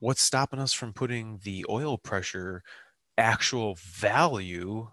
[0.01, 2.63] what's stopping us from putting the oil pressure
[3.17, 4.89] actual value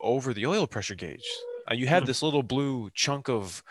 [0.00, 1.28] over the oil pressure gauge.
[1.70, 2.06] Uh, you had hmm.
[2.06, 3.62] this little blue chunk of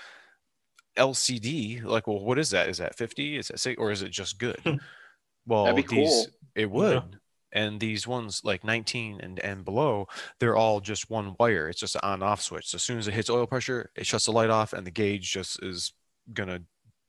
[0.96, 1.84] LCD.
[1.84, 2.70] Like, well, what is that?
[2.70, 3.38] Is that 50?
[3.38, 3.80] Is that six?
[3.80, 4.60] Or is it just good?
[4.64, 4.76] Hmm.
[5.46, 6.94] well, these, it would.
[6.94, 7.20] Yeah.
[7.54, 10.08] And these ones like 19 and, and below,
[10.40, 11.70] they're all just one wire.
[11.70, 12.68] It's just an on off switch.
[12.68, 14.92] So as soon as it hits oil pressure, it shuts the light off and the
[14.92, 15.94] gauge just is
[16.34, 16.62] gonna,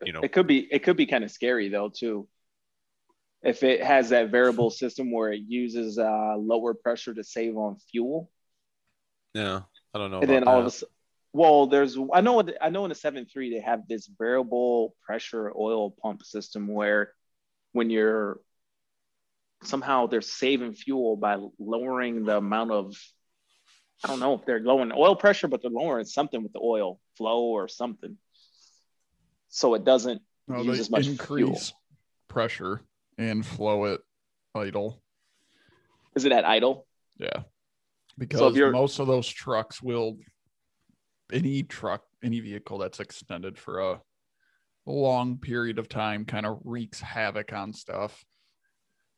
[0.04, 0.20] you know.
[0.22, 2.28] It could be it could be kind of scary though too
[3.46, 7.76] if it has that variable system where it uses uh, lower pressure to save on
[7.90, 8.30] fuel.
[9.34, 9.60] Yeah,
[9.94, 10.20] I don't know.
[10.20, 10.66] And then all that.
[10.66, 10.86] of a
[11.36, 15.52] well, there's I know I know in the seven three they have this variable pressure
[15.54, 17.12] oil pump system where
[17.72, 18.40] when you're
[19.62, 22.96] somehow they're saving fuel by lowering the amount of
[24.02, 27.00] I don't know if they're lowering oil pressure, but they're lowering something with the oil
[27.18, 28.16] flow or something,
[29.48, 31.80] so it doesn't no, use as much increase fuel.
[32.28, 32.80] pressure
[33.18, 34.00] and flow it
[34.54, 35.02] idle.
[36.14, 36.86] Is it at idle?
[37.18, 37.42] Yeah.
[38.16, 40.16] Because so most of those trucks will
[41.32, 44.00] any truck, any vehicle that's extended for a
[44.86, 48.24] long period of time kind of wreaks havoc on stuff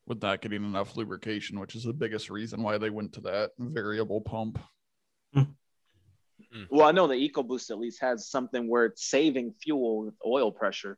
[0.06, 3.50] with not getting enough lubrication, which is the biggest reason why they went to that
[3.58, 4.58] variable pump.
[5.34, 6.62] Hmm.
[6.70, 10.50] Well, I know the EcoBoost at least has something where it's saving fuel with oil
[10.50, 10.96] pressure,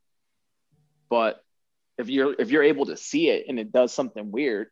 [1.08, 1.42] but
[1.98, 4.68] if you're if you're able to see it and it does something weird,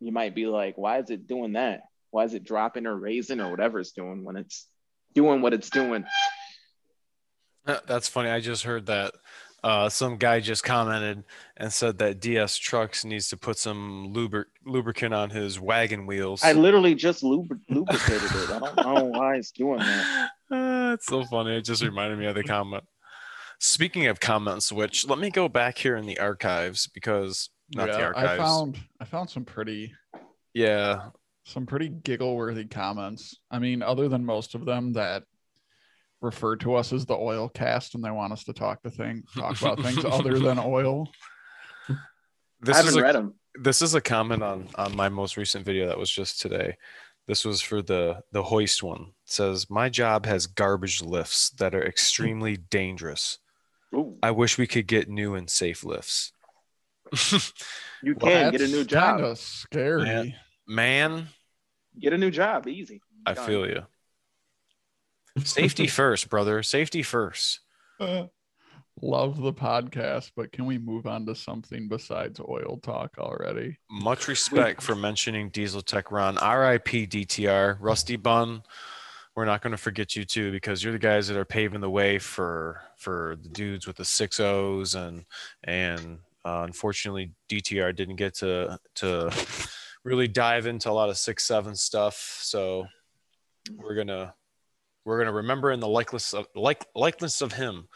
[0.00, 1.82] you might be like, why is it doing that?
[2.10, 4.66] Why is it dropping or raising or whatever it's doing when it's
[5.16, 6.04] doing what it's doing?
[7.64, 8.30] That's funny.
[8.30, 9.14] I just heard that
[9.64, 11.24] uh, some guy just commented
[11.56, 16.44] and said that DS Trucks needs to put some lubri- lubricant on his wagon wheels.
[16.44, 18.50] I literally just lubri- lubricated it.
[18.50, 20.30] I don't know why it's doing that.
[20.48, 21.56] Uh, it's so funny.
[21.56, 22.84] It just reminded me of the comment.
[23.58, 27.96] Speaking of comments, which let me go back here in the archives because not yeah,
[27.96, 28.28] the archives.
[28.30, 29.92] I found I found some pretty
[30.54, 31.08] yeah
[31.46, 33.38] some pretty giggle worthy comments.
[33.50, 35.22] I mean, other than most of them that
[36.20, 39.22] refer to us as the oil cast and they want us to talk to thing
[39.36, 41.08] talk about things other than oil.
[42.60, 43.34] This I haven't a, read them.
[43.54, 46.76] This is a comment on on my most recent video that was just today.
[47.28, 49.02] This was for the the hoist one.
[49.02, 53.38] It says my job has garbage lifts that are extremely dangerous.
[53.94, 54.16] Ooh.
[54.20, 56.32] I wish we could get new and safe lifts.
[58.02, 59.20] you can well, get a new job.
[59.20, 60.34] Kind of scary, man,
[60.66, 61.28] man.
[61.98, 63.00] Get a new job, easy.
[63.24, 63.82] I feel you.
[65.44, 66.62] Safety first, brother.
[66.62, 67.60] Safety first.
[68.00, 68.24] Uh,
[69.02, 73.78] love the podcast, but can we move on to something besides oil talk already?
[73.90, 76.34] Much respect for mentioning Diesel Tech Ron.
[76.34, 78.62] RIP DTR, Rusty Bun
[79.36, 81.90] we're not going to forget you too because you're the guys that are paving the
[81.90, 85.24] way for for the dudes with the six O's and
[85.64, 89.30] and uh, unfortunately DTR didn't get to to
[90.06, 92.38] really dive into a lot of six seven stuff.
[92.40, 92.86] So
[93.76, 94.34] we're gonna
[95.04, 97.88] we're gonna remember in the likeness of like likeness of him.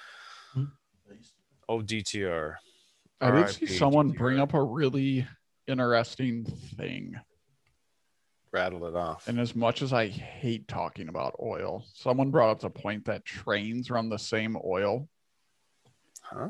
[0.56, 1.14] Mm-hmm.
[1.68, 2.54] Oh DTR.
[3.20, 5.26] I did see someone bring up a really
[5.68, 6.44] interesting
[6.76, 7.14] thing
[8.52, 9.28] rattle it off.
[9.28, 13.24] And as much as I hate talking about oil, someone brought up the point that
[13.24, 15.08] trains run the same oil.
[16.22, 16.48] Huh?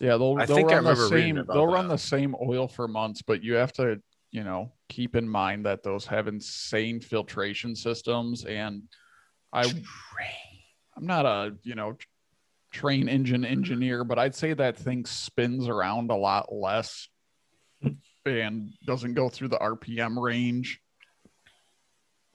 [0.00, 1.72] Yeah, they'll, I they'll run the same they'll that.
[1.72, 4.00] run the same oil for months, but you have to,
[4.30, 8.82] you know, keep in mind that those have insane filtration systems and
[9.52, 9.82] I train.
[10.96, 11.96] I'm not a, you know,
[12.70, 17.08] train engine engineer, but I'd say that thing spins around a lot less
[18.26, 20.80] and doesn't go through the RPM range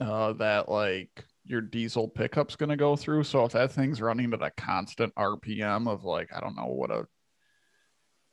[0.00, 3.24] uh, that like your diesel pickup's going to go through.
[3.24, 6.90] So if that thing's running at a constant RPM of like I don't know what
[6.90, 7.06] a,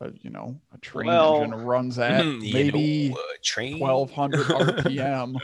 [0.05, 4.45] a you know a train well, engine runs at maybe know, train 1200
[4.85, 5.35] RPM.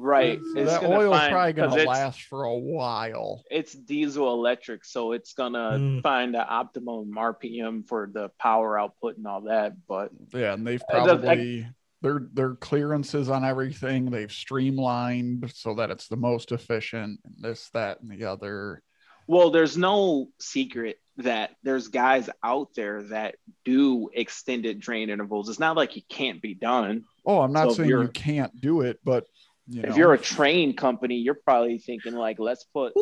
[0.00, 0.40] Right.
[0.54, 3.42] So that oil's find, probably going to last for a while.
[3.50, 6.02] It's diesel electric, so it's going to mm.
[6.02, 9.74] find the optimum RPM for the power output and all that.
[9.86, 11.70] But yeah, and they've probably I,
[12.00, 17.20] their their clearances on everything they've streamlined so that it's the most efficient.
[17.22, 18.82] And this, that, and the other.
[19.26, 25.48] Well, there's no secret that there's guys out there that do extended drain intervals.
[25.48, 27.04] It's not like it can't be done.
[27.26, 29.26] Oh, I'm not So saying you're- can't do it, but
[29.68, 32.92] you If know, you're a train company, you're probably thinking like, let's put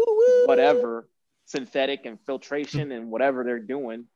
[0.46, 1.08] whatever
[1.46, 4.06] synthetic and filtration and whatever they're doing.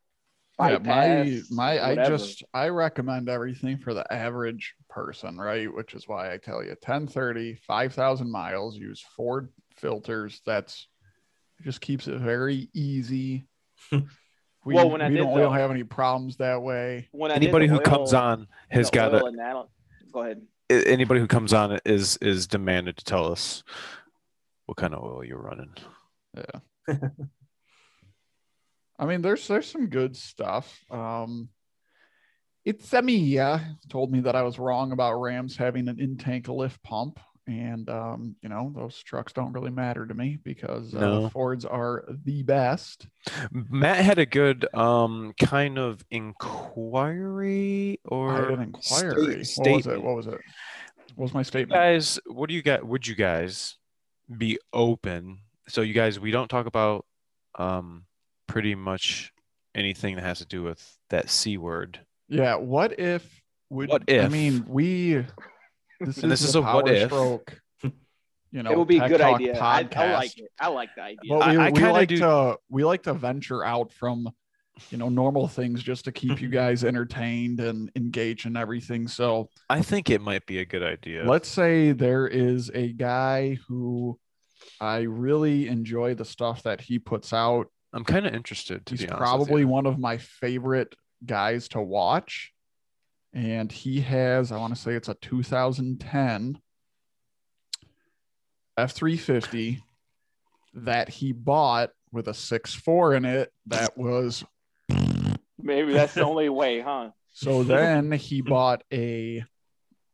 [0.60, 5.72] yeah, my bypass, my I just I recommend everything for the average person, right?
[5.72, 10.42] Which is why I tell you 1030, 5,000 miles, use Ford filters.
[10.44, 10.88] That's
[11.62, 13.46] just keeps it very easy.
[14.64, 17.08] We, Well, when I we did don't, we don't have any problems that way.
[17.10, 19.66] when I Anybody the who comes on has got oil to.
[20.12, 20.42] Go ahead.
[20.70, 23.64] Anybody who comes on is is demanded to tell us
[24.66, 25.74] what kind of oil you're running.
[26.36, 26.96] Yeah.
[28.98, 30.84] I mean, there's there's some good stuff.
[30.90, 31.48] Um,
[32.64, 37.18] it's Emilia told me that I was wrong about Rams having an in-tank lift pump,
[37.46, 41.28] and um, you know those trucks don't really matter to me because uh, No.
[41.28, 43.06] Fords are the best.
[43.50, 49.44] Matt had a good um kind of inquiry I or had an inquiry.
[49.44, 50.02] state- what was it?
[50.02, 50.40] What was it?
[51.14, 51.72] What was my statement?
[51.78, 53.76] guys what do you guys would you guys
[54.38, 57.04] be open so you guys we don't talk about
[57.58, 58.04] um
[58.46, 59.30] pretty much
[59.74, 62.54] anything that has to do with that c word Yeah.
[62.56, 63.42] What if?
[63.68, 65.24] Would, What I mean, we.
[66.04, 67.08] This And this is a what Power if.
[67.10, 67.58] Stroke.
[68.54, 69.58] You know, it would be a good Talk idea.
[69.58, 70.12] I, I podcast.
[70.14, 70.50] like it.
[70.60, 71.18] I like the idea.
[71.30, 74.28] But we, I we like do- to we like to venture out from
[74.90, 79.08] you know normal things just to keep you guys entertained and engaged and everything.
[79.08, 83.58] So i think it might be a good idea let's say there is a guy
[83.68, 84.18] who
[84.80, 87.68] I really enjoy the stuff that he puts out.
[87.94, 89.68] i'm kind of interested to He's be honest with probably you.
[89.68, 92.52] one of my favorite guys to watch.
[93.34, 96.60] And he has, I want to say it's a 2010
[98.78, 99.80] F350
[100.74, 104.44] that he bought with a 6.4 in it that was
[105.64, 107.10] Maybe that's the only way, huh?
[107.30, 109.38] So then he bought a,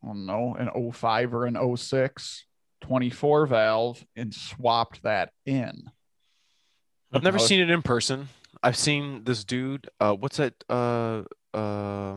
[0.03, 2.45] I don't know, an 05 or an 06
[2.81, 5.89] 24 valve and swapped that in.
[7.11, 7.41] i've never Oh.
[7.41, 8.29] seen it in person
[8.63, 12.15] i've seen this dude uh what's that uh uh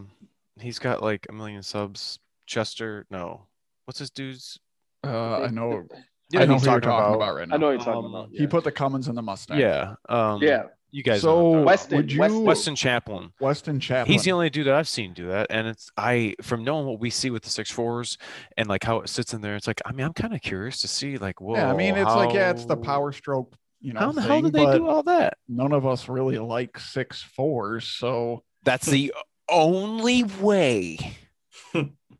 [0.62, 3.46] he's got like a million subs chester no
[3.84, 4.58] what's this dude's
[5.04, 5.84] Uh, I know,
[6.30, 7.54] You I know who who you're talking about, right now.
[7.54, 8.28] I know what you're talking Um, about.
[8.32, 9.58] He put the Cummins in the Mustang.
[9.58, 10.64] yeah um yeah.
[10.90, 12.44] you guys So Westen, would you Westen.
[12.44, 13.32] Westen Champlin.
[13.40, 14.12] Westen Champlin?
[14.12, 17.00] He's the only dude that I've seen do that, and it's I from knowing what
[17.00, 18.18] we see with the six fours
[18.56, 19.56] and like how it sits in there.
[19.56, 21.54] It's like I mean I'm kind of curious to see like whoa.
[21.56, 23.54] yeah, I mean, it's like yeah, it's the Power Stroke.
[23.80, 25.38] You know, How the thing, hell did they do all that?
[25.48, 29.12] None of us really like six fours, so That's the
[29.52, 30.98] only way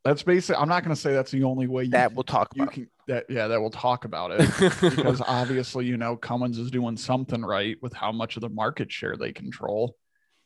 [0.05, 0.61] that's basically.
[0.61, 2.64] I'm not going to say that's the only way you that can, we'll talk you
[2.64, 2.75] about.
[2.75, 4.51] can that yeah that we'll talk about it.
[4.81, 8.90] because obviously, you know, Cummins is doing something right with how much of the market
[8.90, 9.97] share they control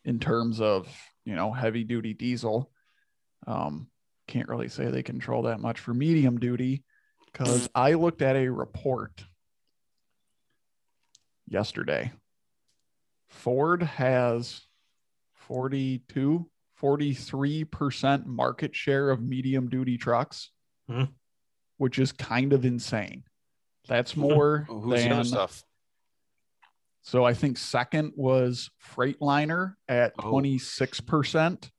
[0.05, 0.88] in terms of,
[1.25, 2.70] you know, heavy duty diesel.
[3.46, 3.88] Um,
[4.29, 6.85] can't really say they control that much for medium duty
[7.33, 9.25] because I looked at a report
[11.49, 12.12] yesterday.
[13.29, 14.62] Ford has
[15.35, 16.46] 42,
[16.81, 20.51] 43% market share of medium duty trucks,
[20.89, 21.05] Hmm.
[21.79, 23.25] which is kind of insane.
[23.89, 25.65] That's more Who's than other stuff?
[27.03, 30.31] so I think second was Freightliner at Oh.
[30.31, 31.71] 26%.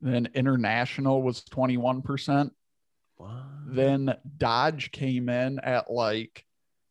[0.00, 2.52] Then International was 21%.
[3.16, 3.32] What?
[3.66, 6.44] Then Dodge came in at like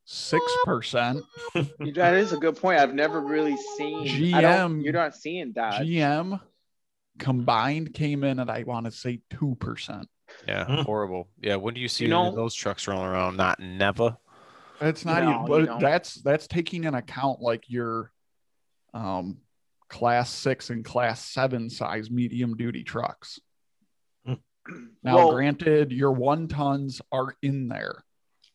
[0.05, 1.21] 6%.
[1.53, 2.79] That is a good point.
[2.79, 5.85] I've never really seen I don't- GM You're not seeing Dodge.
[5.87, 6.41] GM
[7.19, 10.05] combined came in at, I want to say, 2%.
[10.47, 10.81] Yeah, Hmm.
[10.81, 11.29] horrible.
[11.41, 13.37] Yeah, when do you see You know- those trucks rolling around?
[13.37, 14.17] Not never.
[14.81, 15.79] It's not No, even, but don't.
[15.79, 18.11] that's that's taking in account like your
[18.93, 19.37] um
[19.89, 23.39] class six and class seven size medium duty trucks.
[24.25, 24.37] Now,
[25.17, 28.03] Well- granted, your one tons are in there.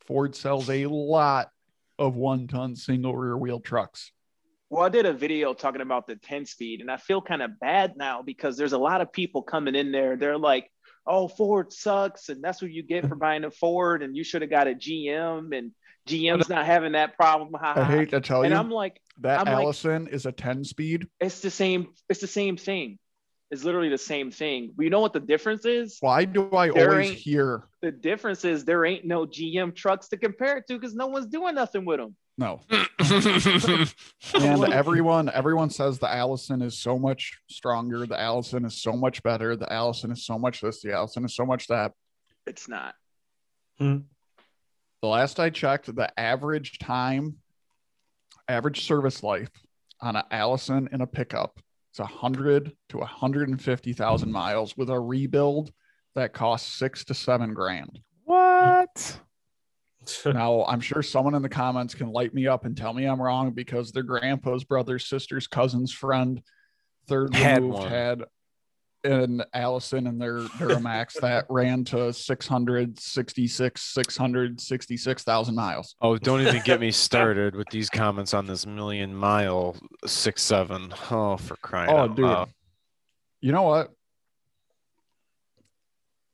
[0.06, 1.50] Ford sells a lot
[1.98, 4.10] of one ton single rear wheel trucks.
[4.70, 7.58] Well, I did a video talking about the 10 speed, and I feel kind of
[7.58, 10.16] bad now because there's a lot of people coming in there.
[10.16, 10.70] They're like,
[11.06, 14.42] oh, Ford sucks, and that's what you get for buying a Ford, and you should
[14.42, 15.72] have got a GM, and
[16.06, 17.54] GM's not having that problem.
[17.60, 20.32] I hate to tell and you and I'm like, that I'm like- Allison is a
[20.32, 21.08] 10 speed.
[21.18, 22.98] it's the same, it's the same thing.
[23.50, 24.74] It's literally the same thing.
[24.76, 25.96] But you know what the difference is?
[26.00, 30.18] Why do I There always hear The difference is there ain't no GM trucks to
[30.18, 32.14] compare it to because no one's doing nothing with them.
[32.38, 32.60] No?
[34.34, 38.06] And everyone, everyone says the Allison is so much stronger.
[38.06, 39.56] The Allison is so much better.
[39.56, 40.80] The Allison is so much this.
[40.80, 41.92] The Allison is so much that.
[42.46, 42.94] It's not.
[43.78, 43.98] Hmm.
[45.02, 47.36] The last I checked, the average time,
[48.48, 49.50] average service life
[50.00, 51.60] on an Allison in a pickup.
[51.90, 55.72] It's a hundred to a hundred and fifty thousand miles with a rebuild
[56.14, 58.00] that costs six to seven grand.
[58.24, 59.20] What?
[60.26, 63.20] now I'm sure someone in the comments can light me up and tell me I'm
[63.20, 66.42] wrong because their grandpa's brother, sister's cousin's friend,
[67.06, 67.88] third Had removed one.
[67.88, 68.24] had
[69.04, 75.94] an Allison and their Duramax that ran to 666, 666,000 miles.
[76.00, 80.92] Oh, don't even get me started with these comments on this million mile six seven.
[81.10, 82.24] Oh, for crying Oh, out dude.
[82.24, 82.48] loud.
[83.40, 83.90] You know what?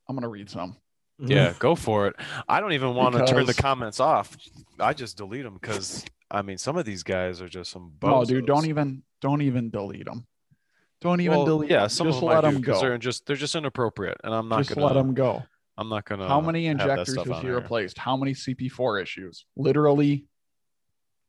[0.09, 0.75] I'm going to read some.
[1.19, 1.57] Yeah, mm-hmm.
[1.59, 2.15] go for it.
[2.47, 4.35] I don't even want to turn the comments off.
[4.79, 7.93] I just delete them because I mean some of these guys are just some.
[8.03, 10.25] No, dude, don't even don't even delete them.
[11.01, 11.69] Don't even Well, delete.
[11.69, 12.79] Yeah, some just of them let them go.
[12.79, 14.87] They're just they're just inappropriate, and I'm not Just gonna.
[14.87, 15.43] let them go.
[15.77, 16.27] I'm not gonna.
[16.27, 17.97] How many injectors has he replaced?
[17.97, 19.45] How many CP4 issues?
[19.55, 20.25] Literally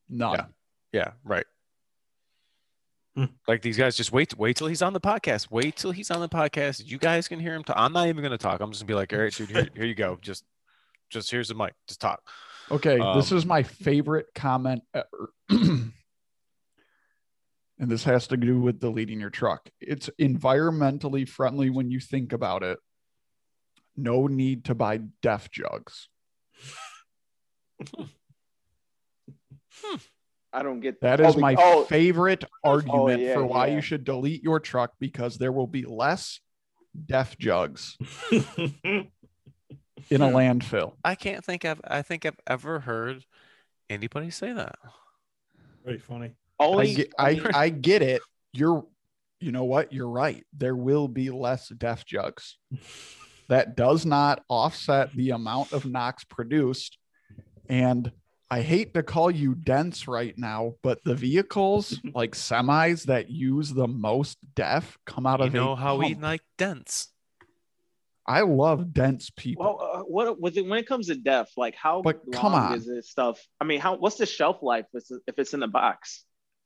[0.08, 0.34] none.
[0.34, 0.44] Yeah.
[0.92, 1.44] Yeah, right.
[3.16, 3.24] Hmm.
[3.48, 5.50] Like these guys, just wait, wait till he's on the podcast.
[5.50, 6.82] Wait till he's on the podcast.
[6.84, 7.76] You guys can hear him talk.
[7.78, 8.60] I'm not even gonna talk.
[8.60, 10.18] I'm just gonna be like, all right, dude, here, here you go.
[10.20, 10.44] Just,
[11.08, 11.72] just here's the mic.
[11.88, 12.20] Just talk.
[12.70, 15.30] Okay, this Um, is my favorite comment ever.
[15.48, 15.92] and
[17.78, 19.70] this has to do with deleting your truck.
[19.80, 22.78] It's environmentally friendly when you think about it.
[23.96, 26.08] No need to buy def jugs.
[30.56, 33.74] I don't get That Oh, my oh, favorite oh, argument yeah, for why yeah.
[33.74, 36.40] you should delete your truck because there will be less
[37.04, 37.98] def jugs
[38.32, 39.10] in
[40.10, 40.94] a landfill.
[41.04, 43.26] I can't think I've I think I've ever heard
[43.90, 44.76] anybody say that.
[45.84, 46.32] Very funny.
[46.58, 48.22] I get, I I, get it.
[48.54, 48.86] You're,
[49.40, 49.92] you know what?
[49.92, 50.42] You're right.
[50.56, 52.56] There will be less def jugs.
[53.48, 56.96] That does not offset the amount of NOx produced.
[57.68, 58.10] And
[58.48, 63.70] I hate to call you dense right now, but the vehicles like semis that use
[63.74, 67.08] the most def come out of You of know a how we like dense.
[68.28, 69.64] I love dense people.
[69.64, 72.54] well, uh, what with it when it comes to def, like how But long come
[72.54, 72.74] on.
[72.74, 73.40] is this stuff?
[73.60, 76.24] I mean, how what's the shelf life if it's, in the box?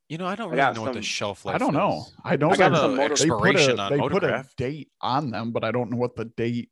[0.08, 1.56] You know, I don't really got know what the shelf life.
[1.56, 1.62] Is.
[1.62, 1.98] I don't know.
[2.06, 2.12] is.
[2.24, 4.44] I know I got there's some motor- they put expiration a, on they put a
[4.56, 6.70] date on them, but I don't know what the date.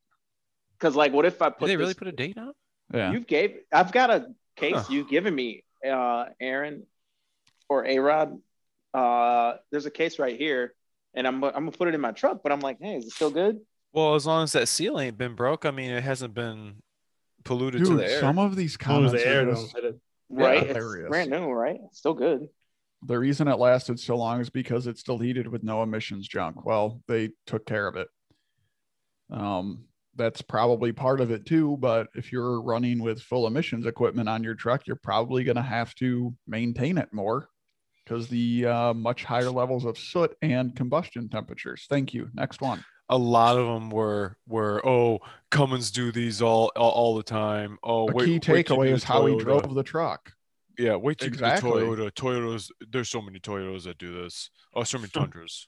[0.79, 2.53] Because like, what if I put Did they really this- put a date on?
[2.93, 3.13] Yeah.
[3.13, 3.59] You gave.
[3.71, 4.27] I've got a
[4.59, 4.85] case Huh.
[4.91, 6.87] you've given me, uh, Aaron,
[7.69, 8.39] or A Rod.
[8.95, 10.75] Uh, there's a case right here,
[11.15, 12.43] and I'm I'm gonna put it in my truck.
[12.43, 13.61] But I'm like, hey, is it still good?
[13.93, 16.83] Well, as long as that seal ain't been broke, I mean, it hasn't been
[17.45, 18.21] polluted to the air.
[18.21, 19.99] some of these As comments the air are just, hit it.
[20.31, 21.79] Right, it's brand new, right?
[21.87, 22.49] It's still good.
[23.03, 26.67] the reason it lasted so long is because it's deleted with no emissions junk.
[26.67, 28.09] Well, they took care of it.
[29.31, 29.85] Um,
[30.19, 31.79] that's probably part of it too.
[31.81, 35.63] But if you're running with full emissions equipment on your truck, you're probably going to
[35.63, 37.49] have to maintain it more
[38.05, 41.87] because the uh, much higher levels of soot and combustion temperatures.
[41.89, 42.29] Thank you.
[42.35, 42.85] Next one.
[43.11, 47.79] a lot of them were were oh Cummins do these all all, all the time.
[47.83, 50.33] Oh, A wait, key wait till you takeaway is how he drove the truck.
[50.79, 52.11] Yeah, wait till you get the Toyota.
[52.13, 54.51] Toyotas, there's so many Toyotas that do this.
[54.75, 55.67] Oh, so many Tundras.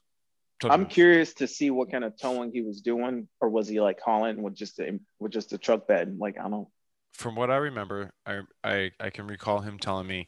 [0.65, 0.93] I'm Tundras.
[0.95, 4.43] curious to see what kind of towing he was doing, or was he like hauling
[4.43, 6.17] with just a with just a truck bed?
[6.19, 6.69] Like I don't.
[7.13, 10.27] From what I remember, I, I I can recall him telling me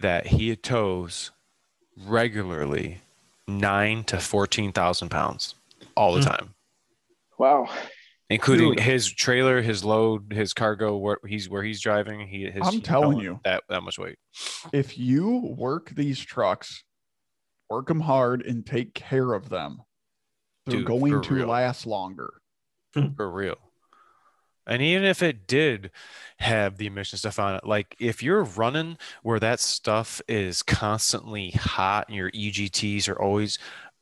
[0.00, 1.30] that he tows
[2.06, 3.00] regularly
[3.46, 5.54] nine to fourteen thousand pounds
[5.96, 6.26] all the Hmm.
[6.28, 6.54] time.
[7.38, 7.68] Wow.
[8.30, 8.80] including Dude.
[8.80, 12.26] his trailer, his load, his cargo, where he's where he's driving.
[12.28, 13.40] He, his, I'm he's telling you.
[13.44, 14.18] that that much weight.
[14.72, 16.82] If you work these trucks,
[17.70, 19.82] work them hard and take care of them,
[20.66, 21.48] they're Dude, going to real.
[21.48, 22.34] last longer.
[23.16, 23.56] for real.
[24.66, 25.90] And even if it did
[26.38, 31.50] have the emission stuff on it, like if you're running where that stuff is constantly
[31.52, 33.58] hot and your EGTs are always,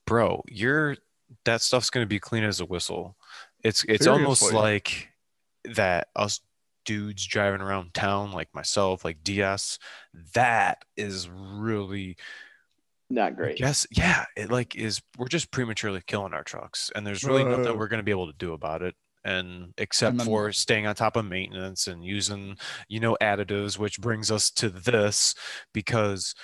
[0.07, 0.97] bro, you're
[1.45, 3.17] that stuff's gonna be clean as a whistle.
[3.62, 5.09] It's it's almost like
[5.64, 6.41] that us
[6.85, 9.79] dudes driving around town like myself, like DS,
[10.35, 12.17] that is really
[13.09, 13.61] Not great.
[13.61, 17.57] Yes, yeah, it like is we're just prematurely killing our trucks, and there's really Uh,
[17.57, 18.95] nothing we're going to be able to do about it,
[19.25, 22.57] and except And then- for staying on top of maintenance and using
[22.89, 25.35] you know additives, which brings us to this
[25.73, 26.35] because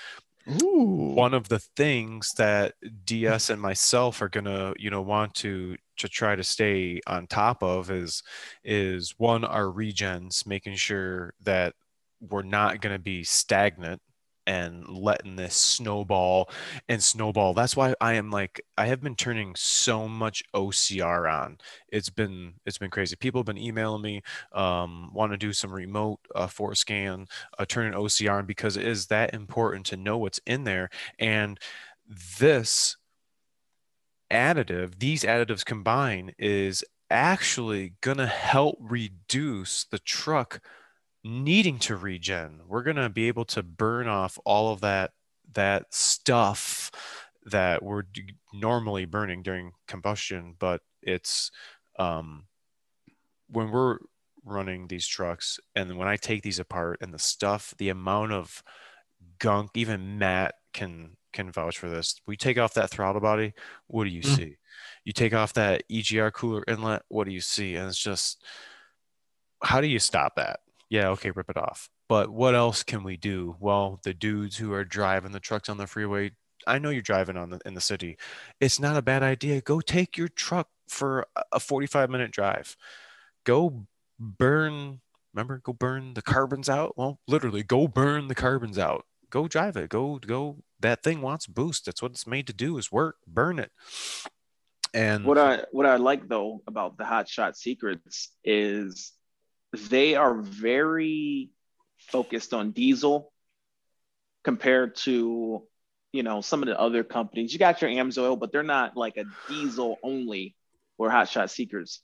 [0.62, 1.12] Ooh.
[1.14, 6.08] one of the things that DS and myself are gonna you know want to to
[6.08, 8.22] try to stay on top of is
[8.64, 11.74] is one our regens, making sure that
[12.20, 14.00] we're not going to be stagnant
[14.46, 16.50] and letting this snowball
[16.88, 17.54] and snowball.
[17.54, 21.58] That's why I am like I have been turning so much OCR on.
[21.88, 23.16] It's been it's been crazy.
[23.16, 24.22] People have been emailing me,
[24.52, 27.28] um, want to do some remote uh, FORScan,
[27.58, 30.90] uh, turning OCR on because it is that important to know what's in there.
[31.18, 31.58] And
[32.38, 32.96] this
[34.30, 40.60] additive, these additives combine is actually to help reduce the truck
[41.24, 42.60] needing to regen.
[42.66, 45.12] We're going to be able to burn off all of that
[45.54, 46.90] that stuff
[47.44, 48.04] that we're
[48.54, 51.50] normally burning during combustion, but it's
[51.98, 52.46] um,
[53.48, 53.98] when we're
[54.44, 58.62] running these trucks and when I take these apart and the stuff, the amount of
[59.38, 62.20] gunk, even Matt can can vouch for this.
[62.26, 63.54] We take off that throttle body,
[63.86, 64.36] what do you mm.
[64.36, 64.56] see?
[65.04, 67.76] You take off that EGR cooler inlet, what do you see?
[67.76, 68.44] And it's just
[69.62, 70.60] how do you stop that?
[70.92, 71.88] Yeah, okay, rip it off.
[72.08, 73.56] But what else can we do?
[73.58, 76.32] Well, the dudes who are driving the trucks on the freeway,
[76.66, 78.18] I know you're driving on the in the city.
[78.60, 79.60] It's not a bad idea.
[79.60, 82.76] Go take your truck for a 45 minute drive.
[83.44, 83.86] Go
[84.20, 85.00] burn
[85.34, 89.76] remember go burn the carbons out well literally go burn the carbons out go drive
[89.76, 91.86] it go go that thing wants boost.
[91.86, 93.70] That's what it's made to do is work, burn it.
[94.92, 99.12] And what I what I like though about the Hot Shot Secrets is
[99.72, 101.50] they are very
[101.98, 103.32] focused on diesel
[104.44, 105.62] compared to
[106.12, 107.52] you know some of the other companies.
[107.52, 110.54] You got your Amsoil, but they're not like a diesel only
[110.98, 112.00] or Hot Shot Secrets.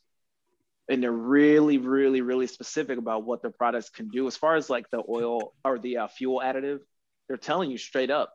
[0.90, 4.26] And they're really, really, really specific about what their products can do.
[4.26, 6.78] As far as like the oil or the uh, fuel additive,
[7.28, 8.32] they're telling you straight up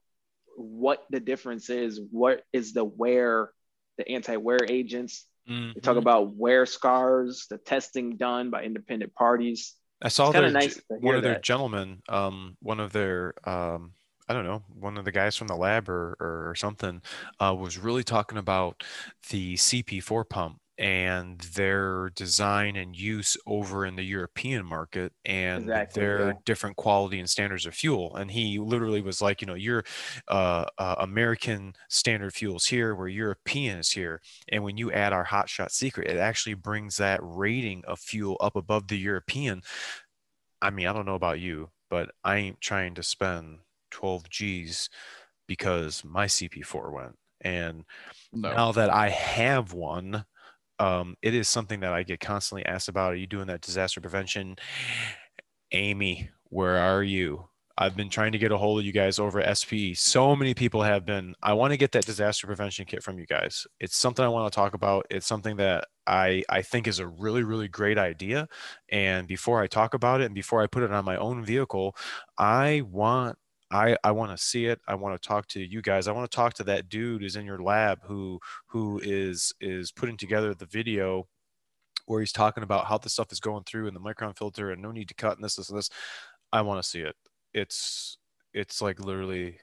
[0.55, 3.49] what the difference is, what is the wear,
[3.97, 5.25] the anti-wear agents.
[5.49, 5.71] Mm-hmm.
[5.75, 9.73] They talk about wear scars, the testing done by independent parties.
[10.01, 13.93] I saw their, nice one of their gentlemen, um, one of their, um,
[14.27, 17.01] I don't know, one of the guys from the lab or, or something,
[17.39, 18.83] uh, was really talking about
[19.29, 26.01] the CP4 pump and their design and use over in the European market and exactly,
[26.01, 26.33] their yeah.
[26.45, 28.15] different quality and standards of fuel.
[28.15, 29.83] And he literally was like, you know, your
[30.27, 34.21] uh, uh, American standard fuels here, where European is here.
[34.49, 38.37] And when you add our Hot Shot Secret, it actually brings that rating of fuel
[38.39, 39.61] up above the European.
[40.61, 43.59] I mean, I don't know about you, but I ain't trying to spend
[43.91, 44.89] 12 G's
[45.47, 47.15] because my CP4 went.
[47.41, 47.83] And
[48.31, 48.53] no.
[48.53, 50.25] now that I have one,
[50.83, 53.13] um, it is something that I get constantly asked about.
[53.13, 54.57] Are you doing that disaster prevention?
[55.71, 57.47] Amy, where are you?
[57.77, 59.93] I've been trying to get a hold of you guys over SPE.
[59.95, 61.35] So many people have been.
[61.41, 63.65] I want to get that disaster prevention kit from you guys.
[63.79, 65.07] It's something I want to talk about.
[65.09, 68.47] It's something that I I think is a really really great idea.
[68.89, 71.95] And before I talk about it and before I put it on my own vehicle,
[72.37, 73.37] I want
[73.73, 74.79] I, I want to see it.
[74.87, 76.07] I want to talk to you guys.
[76.07, 79.91] I want to talk to that dude who's in your lab who who is is
[79.91, 81.27] putting together the video
[82.05, 84.81] where he's talking about how the stuff is going through in the micron filter and
[84.81, 85.89] no need to cut and this, this, and this.
[86.51, 87.15] I want to see it.
[87.53, 88.17] It's
[88.53, 89.57] it's like literally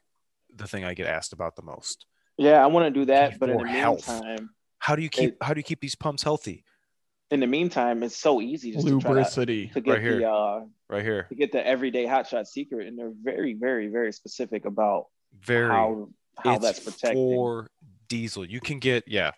[0.54, 2.06] the thing I get asked about the most.
[2.36, 4.08] Yeah, I want to do that, but in the health.
[4.08, 6.64] meantime, how do you keep it, how do you keep these pumps healthy?
[7.30, 10.18] In the meantime, it's so easy just lubricity to, to, get right here.
[10.18, 13.88] the uh, right here to get the everyday hot shot secret, and they're very, very,
[13.88, 15.06] very specific about
[15.40, 16.08] very how
[16.38, 17.68] how that's protected for
[18.08, 18.44] diesel.
[18.44, 19.32] You can get yeah.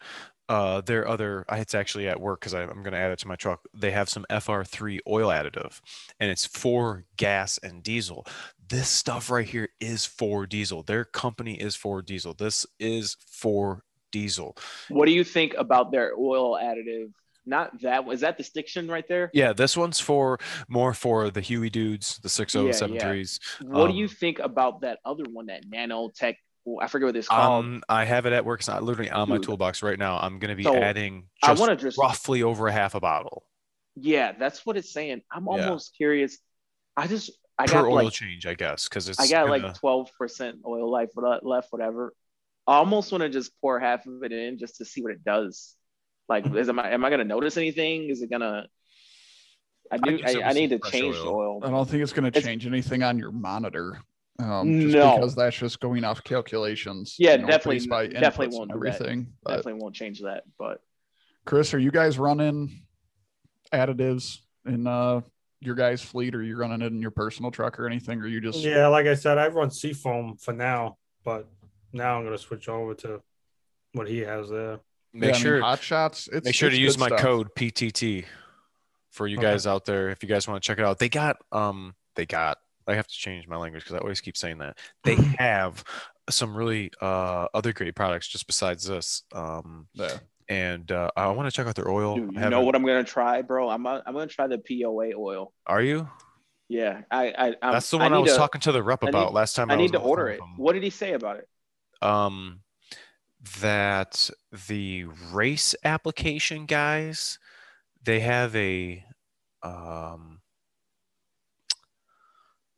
[0.49, 3.37] Uh, their other, it's actually at work because I'm going to add it to my
[3.37, 3.61] truck.
[3.73, 5.81] They have some FR3 oil additive,
[6.21, 8.27] and it's for gas and diesel.
[8.69, 10.83] This stuff right here is for diesel.
[10.83, 12.35] Their company is for diesel.
[12.35, 14.59] This is for diesel.
[14.91, 17.13] What do you think about their oil additive
[17.45, 20.39] not that was that the distinction right there yeah this one's for
[20.69, 23.73] more for the huey dudes the 6073s yeah, yeah.
[23.73, 26.37] what um, do you think about that other one that nanotech
[26.81, 27.65] I forget what this called.
[27.65, 28.61] Um, I have it at work.
[28.61, 30.19] It's not literally on my toolbox right now.
[30.19, 33.45] I'm going to be so adding just, I just roughly over a half a bottle.
[33.97, 35.23] Yeah, that's what it's saying.
[35.31, 35.97] I'm almost yeah.
[35.97, 36.39] curious.
[36.97, 39.19] I just I per got oil like, change, I guess, because it's.
[39.19, 39.67] I got gonna...
[39.67, 42.13] like 12 percent oil life left, whatever.
[42.67, 45.25] I almost want to just pour half of it in just to see what it
[45.25, 45.75] does.
[46.33, 48.09] Like, is am I am I gonna notice anything?
[48.09, 48.67] Is it gonna?
[49.91, 50.19] I do.
[50.25, 51.25] I, I, I need to change oil.
[51.25, 51.61] the oil.
[51.63, 54.01] I don't think it's gonna change anything on your monitor.
[54.39, 55.17] Um, just no.
[55.17, 57.17] because that's just going off calculations.
[57.19, 57.87] Yeah, you know, definitely.
[57.87, 59.27] By definitely won't everything.
[59.47, 60.45] Definitely won't change that.
[60.59, 60.81] But
[61.45, 62.83] Chris, are you guys running
[63.71, 65.21] additives in uh
[65.61, 68.23] your guys' fleet, or you running it in your personal truck or anything?
[68.23, 71.47] Or you just yeah, like I said, I run Seafoam for now, but
[71.93, 73.21] now I'm gonna switch over to
[73.93, 74.81] what he has there.
[75.15, 76.29] Make yeah, sure I mean, hot shots.
[76.33, 77.21] It's, make sure to use my stuff.
[77.21, 78.25] code PTT
[79.11, 79.49] for you okay.
[79.49, 80.99] guys out there if you guys want to check it out.
[80.99, 84.37] They got um they got I have to change my language because I always keep
[84.37, 84.79] saying that.
[85.05, 85.85] They have
[86.31, 89.23] some really uh, other great products just besides this.
[89.33, 90.17] Um, Yeah.
[90.49, 92.17] and uh, I want to check out their oil.
[92.17, 93.69] Dude, I you know haven't- what I'm gonna try, bro?
[93.69, 95.53] I'm I'm gonna try the POA oil.
[95.67, 96.09] Are you?
[96.69, 99.03] Yeah, I I I'm- That's the one I, need was to- talking to the rep
[99.03, 99.71] about need- last time.
[99.71, 100.41] I, I was need to order it.
[100.41, 100.57] with him.
[100.57, 101.49] What did he say about it?
[102.01, 102.62] um
[103.61, 104.31] that
[104.69, 107.39] the race application guys
[108.05, 109.05] they have a
[109.63, 110.41] um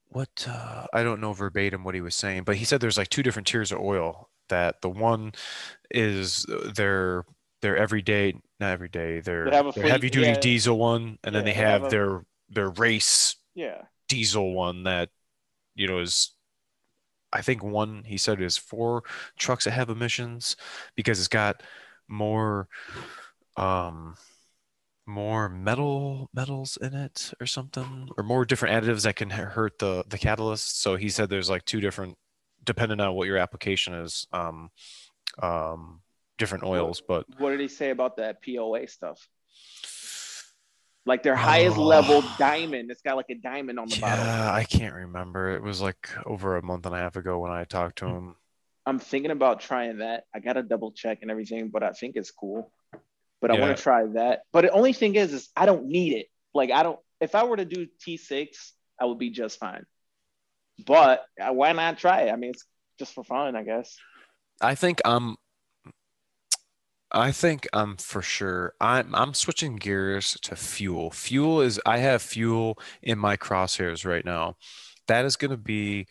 [0.09, 3.09] what uh, I don't know verbatim what he was saying, but he said there's like
[3.09, 4.29] two different tiers of oil.
[4.49, 5.33] That the one
[5.91, 6.47] is
[6.77, 7.25] their
[7.63, 10.39] their everyday, not everyday, their, They have a their fleet- heavy duty yeah.
[10.39, 13.83] diesel one, and then they they have have a- their their race Yeah.
[14.09, 15.09] diesel one that
[15.75, 16.31] you know is
[17.35, 19.03] I think one he said is four
[19.39, 20.57] trucks that have emissions
[20.95, 21.63] because it's got
[22.09, 22.69] more
[23.57, 24.17] um
[25.07, 30.05] more metal metals in it or something or more different additives that can hurt the
[30.09, 32.17] the catalyst so he said there's like two different
[32.65, 34.71] depending on what your application is um
[35.43, 36.01] um
[36.39, 39.29] different oils but What did he say about that POA stuff?
[41.07, 41.83] Like their highest Oh.
[41.83, 42.91] level diamond.
[42.91, 44.25] It's got like a diamond on the bottom.
[44.25, 47.51] yeah i can't remember it was like over a month and a half ago when
[47.53, 48.37] i talked to him
[48.87, 50.25] I'm thinking about trying that.
[50.35, 52.71] I gotta double check and everything, but I think it's cool.
[53.41, 53.61] But I Yeah.
[53.63, 54.43] want to try that.
[54.53, 56.27] But the only thing is, is I don't need it.
[56.53, 56.99] Like I don't.
[57.19, 59.87] If I were to do T6, I would be just fine.
[60.85, 62.31] But uh, why not try it?
[62.31, 62.67] I mean, it's
[62.99, 63.97] just for fun, I guess.
[64.61, 65.37] I think I'm
[67.15, 68.75] I think I'm for sure.
[68.81, 71.11] I'm I'm switching gears to fuel.
[71.13, 74.57] Fuel is I have fuel in my crosshairs right now.
[75.07, 76.09] That is going to be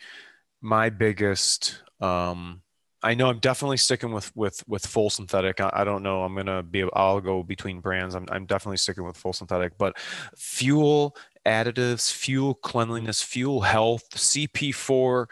[0.61, 2.61] my biggest um
[3.03, 5.59] I know I'm definitely sticking with with with full synthetic.
[5.59, 6.23] I, I don't know.
[6.23, 6.87] I'm gonna be.
[6.93, 8.15] I'll go between brands.
[8.15, 9.77] I'm I'm definitely sticking with full synthetic.
[9.77, 9.99] But
[10.37, 15.25] fuel additives, fuel cleanliness, fuel health, CP4.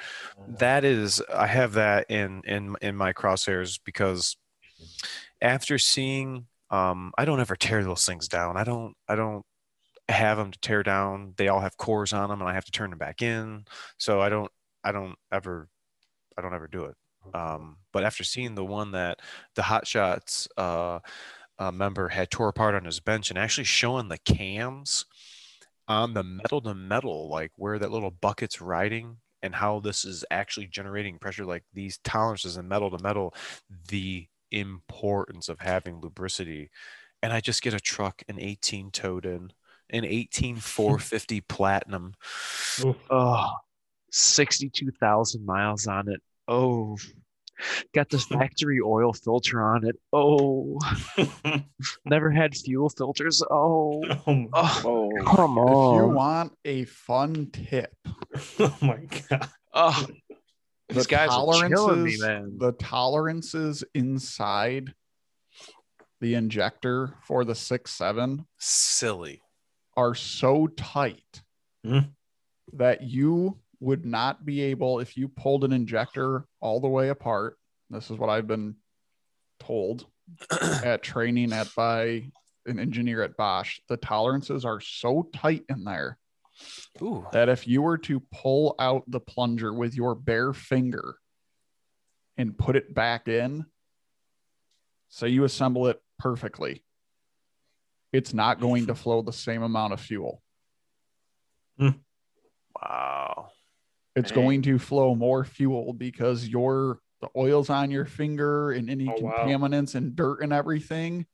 [0.59, 1.23] That is.
[1.33, 4.35] I have that in in in my crosshairs because
[5.41, 8.57] after seeing, um, I don't ever tear those things down.
[8.57, 8.95] I don't.
[9.07, 9.45] I don't
[10.09, 11.33] have them to tear down.
[11.37, 13.65] They all have cores on them, and I have to turn them back in.
[13.97, 14.51] So I don't.
[14.83, 15.67] I don't ever.
[16.37, 16.95] I don't ever do it.
[17.33, 19.19] Um, but after seeing the one that
[19.55, 20.99] the Hot Shots uh,
[21.71, 25.05] member had tore apart on his bench and actually showing the cams
[25.87, 30.25] on the metal to metal, like where that little bucket's riding and how this is
[30.31, 33.33] actually generating pressure, like these tolerances and metal to metal,
[33.89, 36.69] the importance of having lubricity.
[37.23, 39.51] And I just get a truck, an 18 Toten,
[39.89, 42.13] an 18 450 Platinum.
[42.83, 42.97] Oof.
[43.09, 43.51] Oh,
[44.11, 46.21] 62,000 miles on it.
[46.47, 46.97] Oh,
[47.93, 49.95] got the factory oil filter on it.
[50.11, 50.79] Oh,
[52.05, 53.43] never had fuel filters.
[53.49, 57.93] Oh, oh, oh come If you want a fun tip,
[58.59, 58.99] oh my
[59.29, 59.49] god.
[59.73, 60.20] Oh, the
[60.93, 62.57] these guys are me, tolerances, man.
[62.57, 64.93] the tolerances inside
[66.19, 69.41] the injector for the six seven Silly.
[69.97, 71.41] are so tight
[71.83, 71.99] Hmm.
[72.73, 77.57] that you would not be able if you pulled an injector all the way apart.
[77.89, 78.75] This is what I've been
[79.59, 80.05] told
[80.61, 82.31] at training at by
[82.67, 83.79] an engineer at Bosch.
[83.87, 86.19] The tolerances are so tight in there
[87.01, 87.25] Ooh.
[87.31, 91.15] that if you were to pull out the plunger with your bare finger
[92.37, 93.65] and put it back in,
[95.09, 96.83] so you assemble it perfectly,
[98.13, 100.41] it's not going to flow the same amount of fuel.
[101.77, 101.89] Hmm.
[102.81, 103.49] Wow.
[104.15, 104.41] It's Dang.
[104.43, 109.21] going to flow more fuel because your the oils on your finger and any Oh,
[109.21, 109.35] wow.
[109.45, 111.27] contaminants and dirt and everything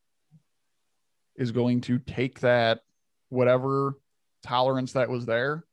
[1.38, 2.82] is going to take that
[3.30, 3.93] whatever
[4.47, 5.63] tolerance that was there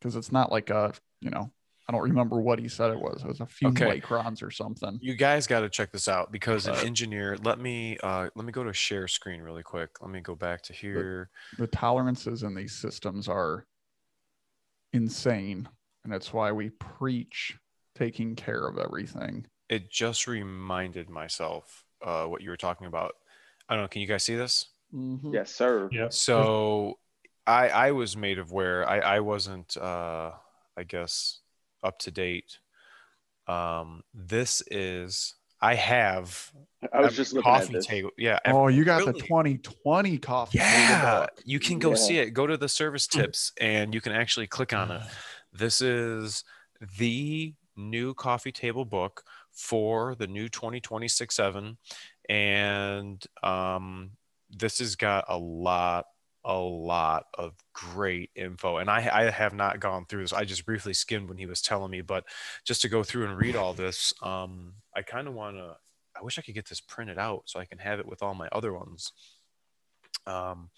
[0.00, 1.50] because it's not like a you know
[1.88, 3.22] I don't remember what he said it was.
[3.24, 4.00] It was a few Okay.
[4.00, 4.98] microns or something.
[5.02, 7.36] You guys got to check this out because an Uh, engineer.
[7.42, 10.00] Let me uh, let me go to share screen really quick.
[10.00, 11.30] Let me go back to here.
[11.58, 13.66] The tolerances in these systems are
[14.92, 15.68] insane,
[16.04, 17.58] and that's why we preach
[17.94, 19.46] taking care of everything.
[19.68, 23.14] It just reminded myself uh, what you were talking about.
[23.68, 23.88] I don't know.
[23.88, 24.66] Can you guys see this?
[24.94, 25.32] Mhm.
[25.34, 25.88] yes, sir.
[25.92, 26.08] Yeah.
[26.10, 26.98] So
[27.50, 28.88] I I was made aware.
[28.88, 30.32] I I wasn't uh
[30.76, 31.40] I guess
[31.82, 32.58] up to date.
[33.46, 36.52] Um this is I have
[36.92, 38.10] I was just coffee table.
[38.16, 38.38] Yeah.
[38.46, 40.58] Oh, you got the 2020 coffee.
[40.58, 41.30] Yeah, book.
[41.44, 41.96] you can go Yeah.
[41.96, 42.30] see it.
[42.30, 45.02] Go to the service tips and you can actually click on it.
[45.52, 46.44] This is
[46.98, 51.76] the new coffee table book for the new 2026 7
[52.28, 54.12] and um
[54.48, 56.04] this has got a lot
[56.44, 58.78] a lot of great info.
[58.78, 60.32] And I, I have not gone through this.
[60.32, 62.24] I just briefly skimmed when he was telling me, but
[62.64, 65.76] just to go through and read all this, um, I kind of want to,
[66.18, 68.34] I wish I could get this printed out so I can have it with all
[68.34, 69.12] my other ones.
[70.26, 70.70] Um,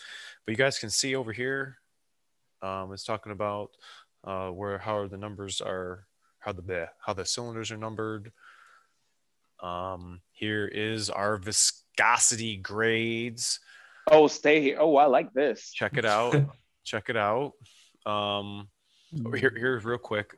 [0.45, 1.79] but you guys can see over here,
[2.61, 3.71] um, it's talking about
[4.25, 6.07] uh, where how the numbers are,
[6.39, 8.33] how the how the cylinders are numbered.
[9.61, 13.61] Um, here is our viscosity grades.
[14.11, 14.77] Oh, stay here.
[14.81, 15.73] Oh, I like this.
[15.73, 16.35] Check it out.
[16.85, 17.53] Check it out.
[18.05, 18.69] Um,
[19.35, 20.35] here, here's real quick.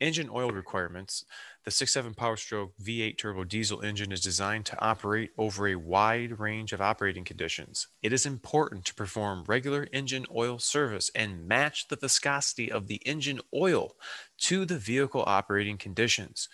[0.00, 1.24] Engine oil requirements.
[1.64, 6.38] The 6.7 Power Stroke V8 turbo diesel engine is designed to operate over a wide
[6.38, 7.88] range of operating conditions.
[8.00, 13.02] It is important to perform regular engine oil service and match the viscosity of the
[13.04, 13.96] engine oil
[14.42, 16.48] to the vehicle operating conditions.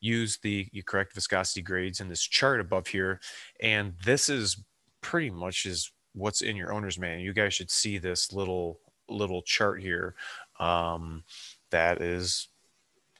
[0.00, 3.20] Use the correct viscosity grades in this chart above here.
[3.62, 4.62] And this is
[5.00, 7.24] pretty much is what's in your owner's manual.
[7.24, 10.14] You guys should see this little little chart here
[10.58, 11.24] um,
[11.70, 12.48] that is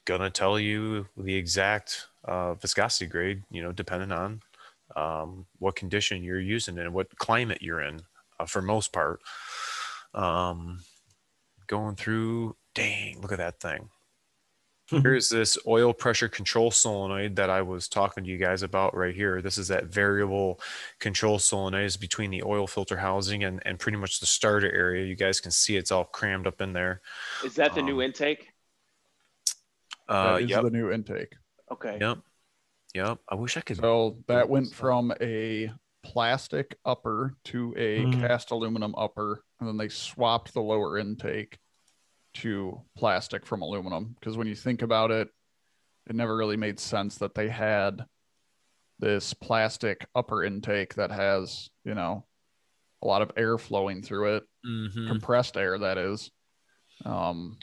[0.05, 3.43] gonna tell you the exact uh, viscosity grade.
[3.51, 4.41] You know, depending on
[4.95, 8.01] um, what condition you're using and what climate you're in.
[8.39, 9.21] Uh, for most part,
[10.13, 10.79] um,
[11.67, 12.55] going through.
[12.73, 13.89] Dang, look at that thing.
[14.91, 19.15] Here's this oil pressure control solenoid that I was talking to you guys about right
[19.15, 19.41] here.
[19.41, 20.59] This is that variable
[20.99, 25.05] control solenoid is between the oil filter housing and, and pretty much the starter area.
[25.05, 27.01] You guys can see it's all crammed up in there.
[27.43, 28.49] Is that the um, new intake?
[30.07, 30.63] Uh, that is yep.
[30.63, 31.33] the new intake.
[31.71, 31.97] Okay.
[31.99, 32.19] Yep.
[32.93, 33.19] Yep.
[33.29, 33.77] I wish I could.
[33.77, 35.71] So that went from a
[36.03, 38.19] plastic upper to a mm.
[38.19, 41.57] cast aluminum upper, and then they swapped the lower intake
[42.33, 45.29] to plastic from aluminum because when you think about it,
[46.09, 48.03] it never really made sense that they had
[48.99, 52.25] this plastic upper intake that has, you know,
[53.03, 55.07] a lot of air flowing through it, mm-hmm.
[55.07, 56.29] compressed air, that is,
[57.05, 57.57] um,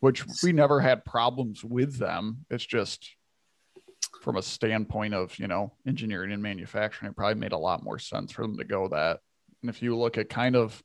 [0.00, 2.44] which we never had problems with them.
[2.50, 3.08] It's just
[4.22, 7.98] from a standpoint of, you know, engineering and manufacturing, it probably made a lot more
[7.98, 9.20] sense for them to go that.
[9.62, 10.82] And if you look at kind of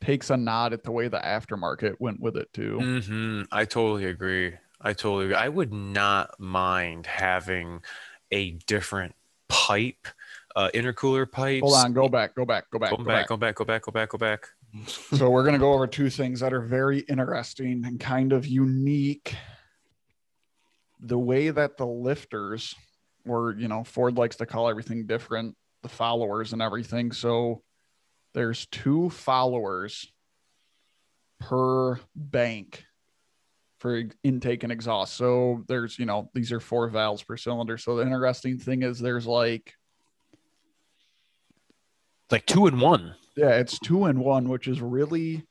[0.00, 2.78] takes a nod at the way the aftermarket went with it too.
[2.80, 3.42] Mm-hmm.
[3.52, 4.54] I totally agree.
[4.80, 5.36] I totally agree.
[5.36, 7.82] I would not mind having
[8.30, 9.14] a different
[9.48, 10.08] pipe,
[10.56, 11.62] uh, intercooler pipe.
[11.62, 13.64] Hold on, go back, go back, go back, go, go back, back, go back, go
[13.64, 14.48] back, go back, go back.
[14.86, 19.34] so we're gonna go over two things that are very interesting and kind of unique.
[21.00, 22.74] The way that the lifters,
[23.26, 27.10] or you know, Ford likes to call everything different, the followers and everything.
[27.12, 27.62] So
[28.34, 30.10] there's two followers
[31.40, 32.84] per bank
[33.78, 35.14] for intake and exhaust.
[35.14, 37.78] So there's, you know, these are four valves per cylinder.
[37.78, 39.74] So the interesting thing is there's like
[42.30, 43.14] like two in one.
[43.36, 45.46] Yeah, it's two in one, which is really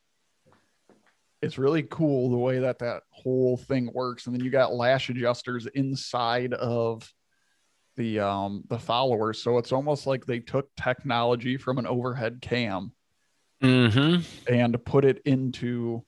[1.41, 4.25] it's really cool the way that that whole thing works.
[4.27, 7.11] And then you got lash adjusters inside of
[7.99, 9.43] the um the followers.
[9.43, 12.93] So it's almost like they took technology from an overhead cam
[13.61, 14.21] mm-hmm.
[14.51, 16.03] and put it into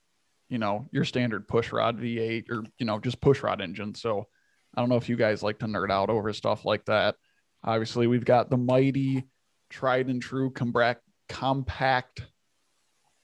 [0.50, 3.94] you know your standard push rod v8 or you know just push rod engine.
[3.94, 4.26] So
[4.74, 7.16] i don't know if you guys like to nerd out over stuff like that.
[7.64, 9.28] Obviously we've got the mighty
[9.70, 12.26] tried and true compact compact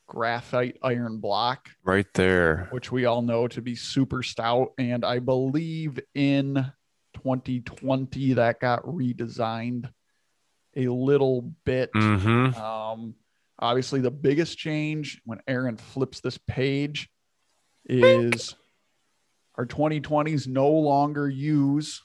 [0.07, 1.69] graphite iron block.
[1.85, 2.67] Right there.
[2.71, 4.73] Which we all know to be super stout.
[4.77, 6.69] And i believe in
[7.23, 9.89] 2020 that got redesigned
[10.75, 11.91] a little bit.
[11.93, 12.59] Mm-hmm.
[12.61, 13.15] Um,
[13.59, 17.09] obviously, the biggest change when Aaron flips this page
[17.85, 18.55] is
[19.55, 22.03] our 2020s no longer use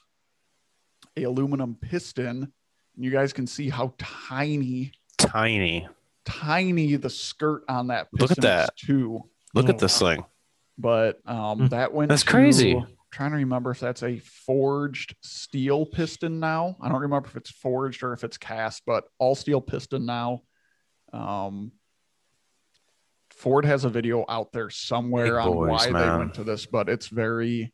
[1.15, 2.51] a aluminum piston.
[2.95, 5.87] And You guys can see how tiny, tiny,
[6.25, 8.75] tiny the skirt on that Look at that.
[8.77, 9.21] too.
[9.53, 10.23] Look oh, at this thing.
[10.77, 12.09] But um, that went.
[12.09, 12.83] That's crazy
[13.13, 16.75] trying to remember if that's a forged steel piston now.
[16.81, 20.41] I don't remember if it's forged or if it's cast, but all steel piston now.
[21.13, 21.71] Um,
[23.31, 25.93] Ford has a video out there somewhere on why man.
[25.93, 27.71] they went to this, but it's very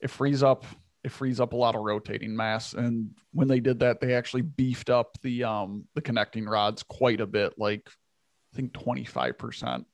[0.00, 0.64] it frees up
[1.02, 2.72] it frees up a lot of rotating mass.
[2.72, 7.20] And when they did that, they actually beefed up the um the connecting rods quite
[7.20, 9.84] a bit, like I think 25%.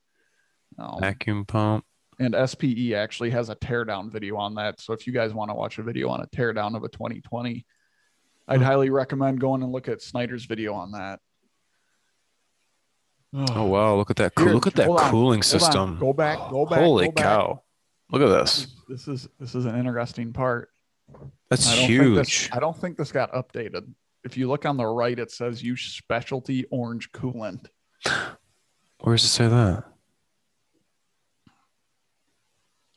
[0.78, 1.84] Um, Vacuum pump
[2.20, 4.78] and SPE actually has a teardown video on that.
[4.80, 7.64] So if you guys want to watch a video on a teardown of a 2020,
[8.46, 11.20] I'd highly recommend going and look at Snyder's video on that.
[13.32, 13.94] Oh wow!
[13.94, 14.32] Look at that!
[14.36, 15.98] Here, look at that cooling system.
[15.98, 16.36] Go back.
[16.50, 16.80] Go back.
[16.80, 17.62] Holy go cow!
[18.10, 18.66] Look at this.
[18.88, 20.68] This is this is an interesting part.
[21.48, 22.16] That's I huge.
[22.16, 23.88] This, I don't think this got updated.
[24.24, 27.68] If you look on the right, it says use specialty orange coolant.
[28.04, 28.36] Where
[28.98, 29.89] Where does it say that?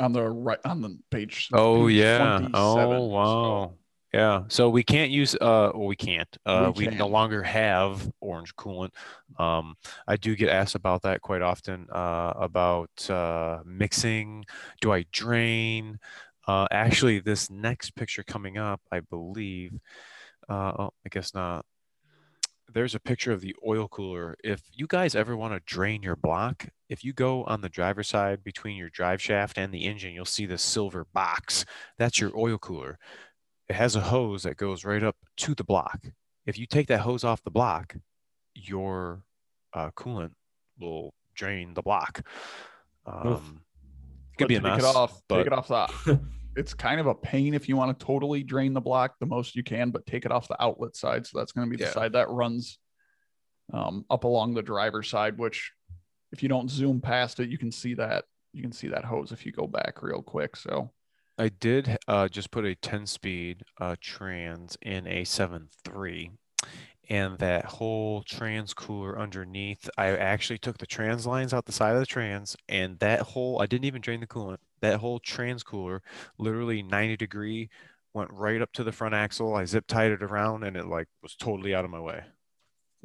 [0.04, 1.50] On the right on the page.
[1.54, 2.18] Oh page yeah.
[2.18, 3.74] 27, Oh so- wow.
[4.14, 4.44] Yeah.
[4.50, 6.28] So we can't use uh well, we can't.
[6.46, 8.92] Uh We we, no longer have orange coolant.
[9.40, 9.76] Um
[10.08, 14.46] I do get asked about that quite often uh about uh mixing,
[14.82, 15.98] do I drain?
[16.48, 19.74] Uh actually this next picture coming up, I believe
[20.50, 21.66] uh oh, I guess not.
[22.74, 24.36] There's a picture of the oil cooler.
[24.44, 28.10] If you guys ever want to drain your block, if you go on the driver's
[28.10, 31.66] side between your drive shaft and the engine, you'll see the silver box.
[31.98, 32.98] That's your oil cooler
[33.70, 36.06] it has a hose that goes right up to the block.
[36.46, 37.96] If you take that hose off the block,
[38.54, 39.24] your
[39.74, 40.32] uh, coolant
[40.80, 42.22] will drain the block.
[43.06, 43.62] Um,
[44.34, 44.82] it could be a mess.
[44.82, 45.22] take it off.
[45.28, 46.20] but Take it off the.
[46.56, 49.56] it's kind of a pain if you want to totally drain the block the most
[49.56, 51.26] you can, but take it off the outlet side.
[51.26, 51.94] So that's going to be the Yeah.
[51.94, 52.78] side that runs
[53.74, 55.38] um, up along the driver's side.
[55.38, 55.72] Which,
[56.32, 59.32] if you don't zoom past it, you can see that you can see that hose
[59.32, 60.56] if you go back real quick.
[60.56, 60.92] So
[61.38, 66.32] I did uh, just put a 10 speed uh, trans in a 7.3
[67.10, 71.94] and that whole trans cooler underneath, I actually took the trans lines out the side
[71.96, 74.60] of the trans and that whole, I didn't even drain the coolant.
[74.84, 76.02] That whole trans cooler,
[76.38, 77.70] literally 90 degree,
[78.14, 79.56] went right up to the front axle.
[79.56, 82.22] I zip tied it around and it like was totally out of my way.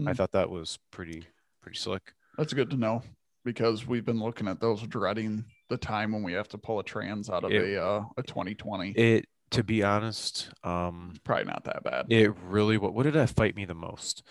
[0.01, 0.17] I Mm.
[0.17, 1.25] thought that was pretty,
[1.63, 2.15] pretty slick.
[2.37, 3.03] that's good to know
[3.45, 6.85] because we've been looking at those dreading the time when we have to pull a
[6.85, 8.91] trans out of It- a uh, a 2020.
[8.93, 12.07] It, to be honest, um, Probably not that bad.
[12.13, 14.25] It really what what did that fight me the most?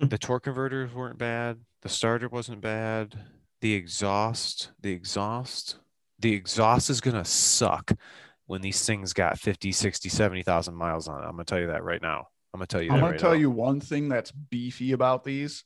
[0.00, 1.60] The torque converters weren't bad.
[1.82, 3.18] The starter wasn't bad.
[3.60, 5.78] The exhaust, the exhaust,
[6.20, 7.92] the exhaust is gonna suck
[8.46, 11.26] when these things got 50, 60, 70,000 miles on it.
[11.26, 12.28] I'm gonna tell you that right now.
[12.52, 13.38] I'm gonna tell you I'm that gonna tell now.
[13.38, 15.64] you one thing that's beefy about these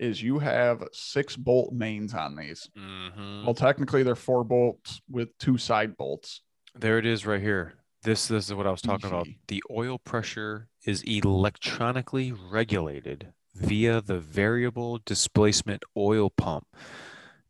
[0.00, 2.70] is you have six bolt mains on these.
[2.78, 3.44] Mhm.
[3.44, 6.42] Well, technically they're four bolts with two side bolts.
[6.74, 7.74] There it is right here.
[8.04, 9.26] This, this is what I was talking about.
[9.48, 16.64] The oil pressure is electronically regulated via the variable displacement oil pump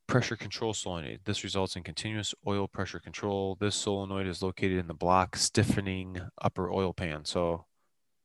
[0.09, 1.21] pressure control solenoid.
[1.25, 3.57] This results in continuous oil pressure control.
[3.61, 7.25] This solenoid is located in the block stiffening upper oil pan.
[7.25, 7.67] So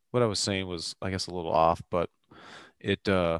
[0.10, 2.10] what I was saying was, I guess, a little off, but
[2.80, 3.40] it, uh,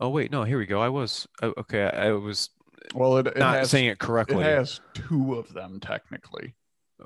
[0.00, 0.80] oh, wait, no, here we go.
[0.80, 2.50] I was, oh, okay, I, I was
[2.94, 4.44] Well, it, it not has saying it correctly.
[4.44, 6.54] it has two of them technically.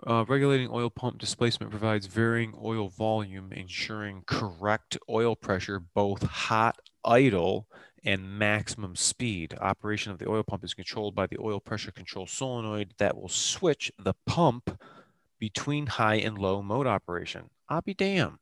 [0.07, 6.79] Uh, regulating oil pump displacement provides varying oil volume, ensuring correct oil pressure, both hot
[7.05, 7.67] idle
[8.05, 9.55] and maximum speed.
[9.61, 13.29] Operation of the oil pump is controlled by the oil pressure control solenoid that will
[13.29, 14.79] switch the pump
[15.39, 17.51] between high and low mode operation.
[17.69, 18.39] I'll be damn.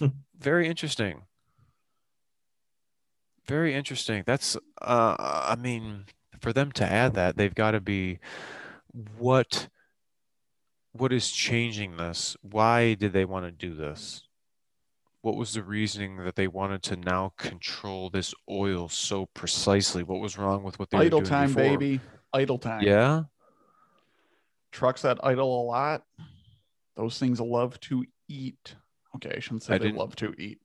[0.38, 1.22] Very interesting.
[3.46, 4.24] Very interesting.
[4.26, 6.06] That's, uh, I mean,
[6.40, 8.18] for them to add that, they've got to be
[9.18, 9.68] what
[10.92, 12.36] what is changing this?
[12.40, 14.25] Why did they want to do this?
[15.26, 20.04] What was the reasoning that they wanted to now control this oil so precisely?
[20.04, 21.62] What was wrong with what they idle were doing time, before?
[21.78, 22.00] baby.
[22.32, 22.84] Idle time.
[22.84, 23.24] Yeah.
[24.70, 26.04] Trucks that idle a lot,
[26.96, 28.76] those things love to eat.
[29.16, 30.60] Okay, I shouldn't say I they love to eat.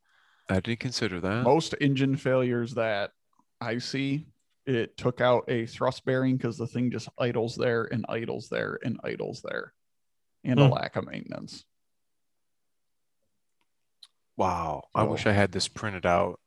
[0.48, 1.42] I didn't consider that.
[1.42, 3.14] Most engine failures that
[3.60, 4.28] I see,
[4.68, 8.78] it took out a thrust bearing because the thing just idles there and idles there
[8.84, 9.74] and idles there,
[10.44, 10.74] and a Hmm.
[10.74, 11.66] lack of maintenance.
[14.42, 14.86] Wow.
[14.96, 16.40] I wish I had this printed out.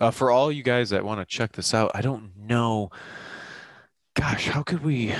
[0.00, 2.90] Uh, for all you guys that want to check this out, I don't know.
[4.14, 5.12] Gosh, how could we?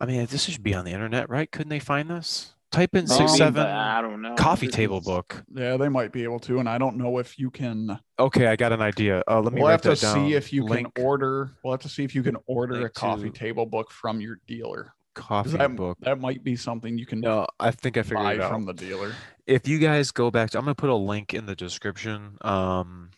[0.00, 1.50] I mean, this should be on the internet, right?
[1.52, 2.54] Couldn't they find this?
[2.72, 4.36] Type in six Um, seven I don't know.
[4.36, 5.44] coffee This table book.
[5.52, 7.98] Yeah, they might be able to, and I don't know if you can.
[8.18, 9.22] Okay, I got an idea.
[9.28, 10.14] Uh, let me We'll write have to down.
[10.14, 11.50] see if you Link can order.
[11.62, 14.38] We'll have to see if you can order a coffee to- table book from your
[14.46, 15.98] dealer coffee That, book.
[16.02, 18.50] that might be something you can No, I think I figured buy it out.
[18.52, 19.12] from the dealer.
[19.50, 22.38] If you guys go back to, I'm gonna put a link in the description.
[22.42, 23.10] Um,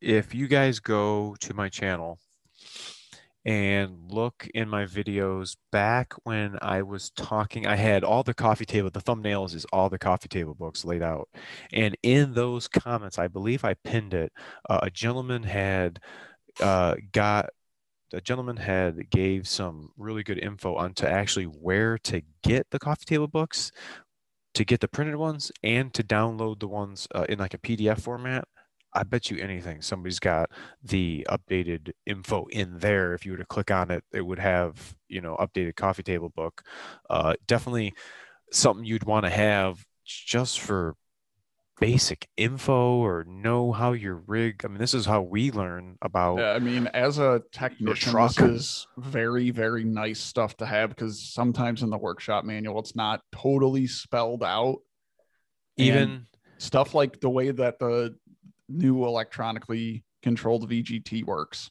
[0.00, 2.20] if you guys go to my channel
[3.44, 8.64] and look in my videos back when I was talking, I had all the coffee
[8.64, 11.28] table, the thumbnails is all the coffee table books laid out.
[11.72, 14.32] And in those comments, I believe I pinned it.
[14.70, 15.98] Uh, a gentleman had
[16.60, 17.50] uh, got
[18.12, 22.78] a gentleman had gave some really good info on to actually where to get the
[22.78, 23.72] coffee table books
[24.56, 28.00] to get the printed ones and to download the ones uh, in like a PDF
[28.00, 28.48] format.
[28.94, 30.50] I bet you anything somebody's got
[30.82, 33.12] the updated info in there.
[33.12, 36.30] If you were to click on it, it would have, you know, updated coffee table
[36.30, 36.62] book.
[37.10, 37.92] Uh, definitely
[38.50, 40.94] something you'd want to have just for
[41.78, 44.62] basic info or know how your rig.
[44.64, 46.38] I mean, this is how we learn about.
[46.38, 48.34] Yeah, I mean, as a technician, truck.
[48.34, 52.96] this is very, very nice stuff to have because sometimes in the workshop manual, it's
[52.96, 54.78] not totally spelled out.
[55.78, 56.26] And even
[56.58, 58.16] stuff like the way that the
[58.68, 61.70] new electronically controlled VGT works.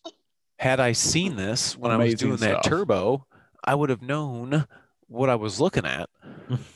[0.57, 3.25] had I seen this when I was Amazing doing that turbo,
[3.63, 4.65] I would have known
[5.07, 6.09] what I was looking at.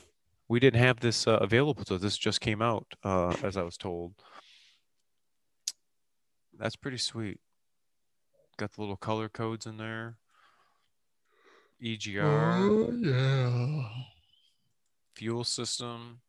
[0.50, 2.00] we didn't have this uh, available to us.
[2.00, 4.14] This just came out, uh, as I was told.
[6.58, 7.38] That's pretty sweet.
[8.58, 10.16] Got the little color codes in there.
[11.80, 13.88] EGR, Oh, yeah.
[15.14, 16.20] fuel system.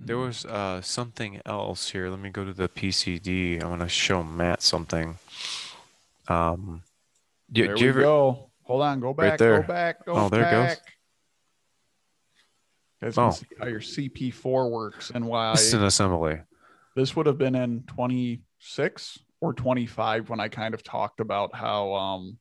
[0.00, 2.08] There was uh, something else here.
[2.10, 3.62] Let me go to the PCD.
[3.62, 5.18] I want to show Matt something.
[6.26, 6.82] Um,
[7.52, 8.49] do, There do you we ever, go.
[8.70, 9.00] Hold on.
[9.00, 9.36] Go back.
[9.38, 9.62] there.
[9.62, 10.06] Go back.
[10.06, 10.76] Go Oh, there it goes.
[10.76, 10.78] back.
[13.18, 13.30] Oh.
[13.30, 16.38] see how your CP4 works and why Piston assembly.
[16.94, 21.94] this would have been in 26 or 25 when I kind of talked about how
[21.94, 22.38] um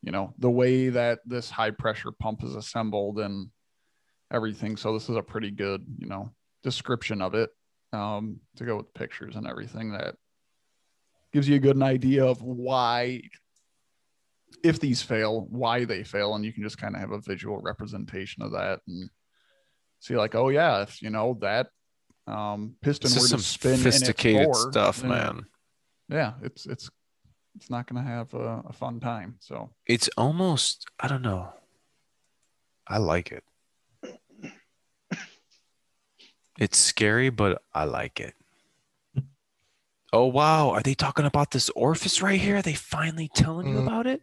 [0.00, 3.48] you know the way that this high pressure pump is assembled and
[4.32, 6.30] everything so this is a pretty good you know
[6.62, 7.50] description of it
[7.92, 10.14] um to go with pictures and everything that
[11.32, 13.20] gives you a good idea of why
[14.64, 17.58] if these fail why they fail and you can just kind of have a visual
[17.58, 19.10] representation of that and
[20.00, 21.68] see like oh yeah if you know that
[22.26, 25.46] um piston This were is to some spin in its sophisticated bore, stuff, yeah, man.
[26.08, 26.90] yeah it's it's
[27.56, 31.52] it's not going to have a, a fun time so It's almost, I don't know.
[32.88, 33.44] I like it.
[36.58, 38.34] It's scary, but I like it.
[40.12, 40.70] Oh, wow.
[40.70, 42.56] Are they talking about this orifice right here?
[42.56, 43.82] Are they finally telling you Mhm.
[43.86, 44.22] about it?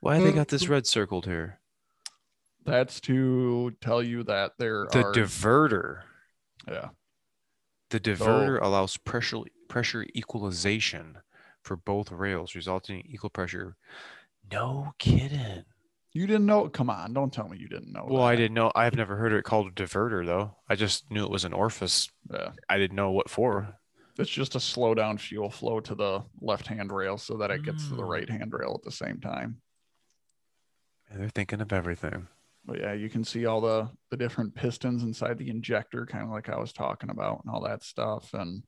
[0.00, 0.70] Why they got this mm.
[0.70, 1.60] red circled here?
[2.64, 6.00] that's to tell you that there The are diverter.
[6.68, 6.88] yeah
[7.90, 11.18] The diverter allows pressure pressure equalization
[11.62, 13.76] for both rails, resulting in equal pressure.
[14.50, 15.64] No kidding.
[16.12, 18.72] you didn't know come on don't tell me you didn't know Well, I didn't know.
[18.74, 20.56] I've never heard it called a diverter though.
[20.68, 22.08] I just knew it was an orifice.
[22.32, 23.76] yeah I didn't know what for.
[24.18, 27.62] It's just to slow down fuel flow to the left hand rail so that it
[27.64, 28.08] gets to the Mm.
[28.08, 29.60] right hand rail at the same time
[31.10, 32.26] And they're thinking of everything.
[32.64, 36.30] but yeah you can see all the the different pistons inside the injector kind of
[36.30, 38.62] like i was talking about and all that stuff and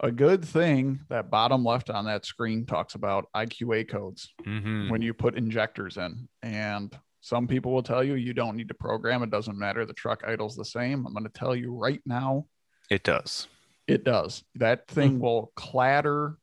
[0.00, 4.90] a good thing that bottom left on that screen talks about iqa codes Mm-hmm.
[4.90, 6.28] when you put injectors in.
[6.42, 9.24] And some people will tell you you don't need to program.
[9.24, 9.84] It doesn't matter.
[9.84, 11.04] The truck idles the same.
[11.04, 12.46] I'm going to tell you right now,
[12.90, 13.48] It does.
[13.88, 14.44] It does.
[14.56, 15.22] That thing mm-hmm.
[15.22, 16.38] will clatter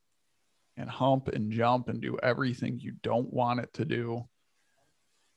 [0.75, 4.25] and hump and jump and do everything you don't want it to do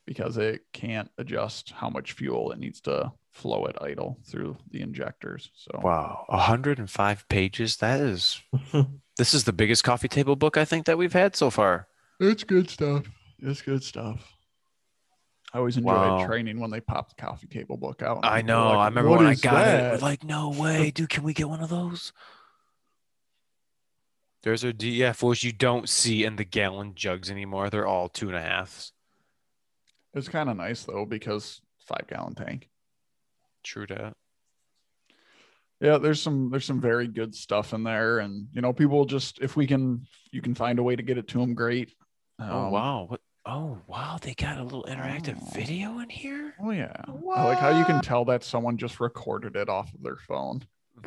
[0.07, 4.81] because it can't adjust how much fuel it needs to flow at idle through the
[4.81, 5.51] injectors.
[5.55, 7.77] So Wow, 105 pages.
[7.77, 8.43] That is.
[9.19, 11.89] this is the biggest coffee table book I think that we've had so far.
[12.19, 13.05] it's good stuff.
[13.39, 14.38] It's good stuff.
[15.53, 16.27] I always enjoyed Wow.
[16.27, 18.21] training when they popped the coffee table book out.
[18.23, 18.69] I know.
[18.69, 19.71] like, I remember when I got it.
[19.71, 21.09] that?" We're like, no way, dude.
[21.09, 22.13] Can we get one of those?
[24.43, 27.71] There's a DF, which you don't see in the gallon jugs anymore.
[27.71, 28.93] They're all two and a halfs.
[30.15, 32.69] It's kind of nice though because five gallon tank.
[33.65, 34.15] True that.
[35.81, 39.39] Yeah, there's some there's some very good stuff in there, and you know people just
[39.41, 41.93] if we can you can find a way to get it to them, great.
[42.39, 43.05] Oh Um, wow.
[43.09, 43.21] What?
[43.51, 44.19] Oh wow.
[44.21, 45.51] They got a little interactive Oh.
[45.55, 46.53] video in here.
[46.61, 46.93] Oh yeah,
[47.35, 50.63] I like how you can tell that someone just recorded it off of their phone.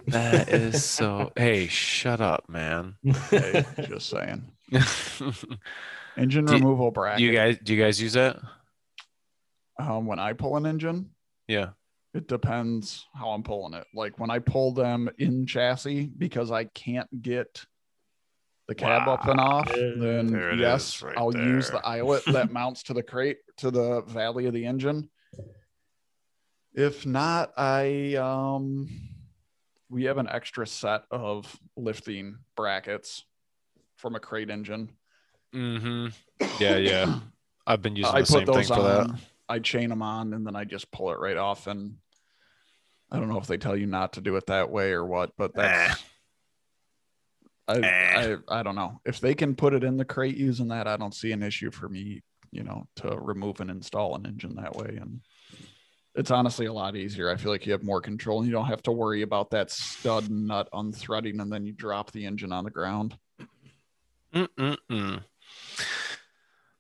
[0.07, 1.31] That is so.
[1.35, 2.95] hey, shut up, man.
[3.29, 4.51] Hey, just saying.
[6.17, 7.19] Engine Do removal do bracket.
[7.21, 7.57] you guys?
[7.63, 8.39] Do you guys use that?
[9.79, 11.09] um, when I pull an engine,
[11.47, 11.69] Yeah.
[12.13, 13.85] it depends how I'm pulling it.
[13.93, 17.65] Like when I pull them in chassis because I can't get
[18.71, 21.87] the cab up and off, then yes, right I'll use the there.
[21.87, 25.09] eyelet that mounts to the crate to the valley of the engine.
[26.73, 28.89] If not, I um
[29.89, 33.25] we have an extra set of lifting brackets
[33.97, 34.91] from a crate engine.
[35.53, 36.07] Mm-hmm.
[36.61, 37.19] Yeah, yeah.
[37.67, 39.19] I've been using I the same put thing those for that.
[39.49, 41.67] I chain them on and then I just pull it right off.
[41.67, 41.97] And
[43.11, 45.31] I don't know if they tell you not to do it that way or what,
[45.37, 46.01] but that's.
[47.71, 48.35] I, Eh.
[48.49, 50.87] I I don't know if they can put it in the crate using that.
[50.87, 54.55] I don't see an issue for me, you know, to remove and install an engine
[54.55, 54.97] that way.
[54.99, 55.21] And
[56.15, 57.29] it's honestly a lot easier.
[57.29, 59.71] I feel like you have more control and you don't have to worry about that
[59.71, 63.17] stud nut unthreading and then you drop the engine on the ground.
[64.33, 65.23] Mm-mm-mm.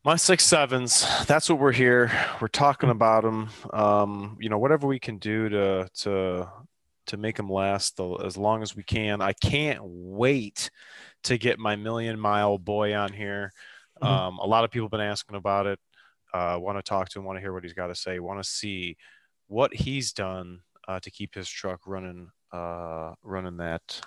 [0.05, 4.87] my six sevens that's what we're here we're talking about them um you know whatever
[4.87, 6.47] we can do to to
[7.07, 9.21] to make them last the, as long as we can.
[9.21, 10.69] I can't wait
[11.23, 13.51] to get my million mile boy on here.
[14.01, 14.07] Mhm.
[14.07, 15.79] um a lot of people have been asking about it.
[16.33, 18.41] Uh want to talk to him want to hear what he's got to say want
[18.41, 18.97] to see
[19.47, 24.01] what he's done uh, to keep his truck running uh running that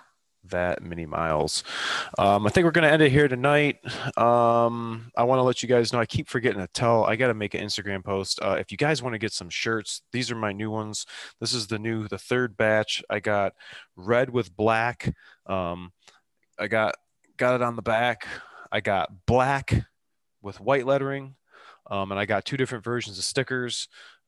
[0.49, 1.63] that many miles
[2.17, 3.79] um, I think we're going to end it here tonight.
[4.17, 5.99] Um, I want to let you guys know.
[5.99, 7.03] I keep forgetting to tell.
[7.05, 8.39] I got to make an Instagram post.
[8.41, 11.05] Uh, if you guys want to get some shirts, these are my new ones.
[11.39, 13.03] This is the new, the third batch.
[13.09, 13.53] I got
[13.95, 15.13] red with black.
[15.45, 15.91] Um,
[16.57, 16.95] I got
[17.37, 18.27] got it on the back.
[18.71, 19.85] I got black
[20.41, 21.35] with white lettering,
[21.89, 23.87] um, and I got two different versions of stickers.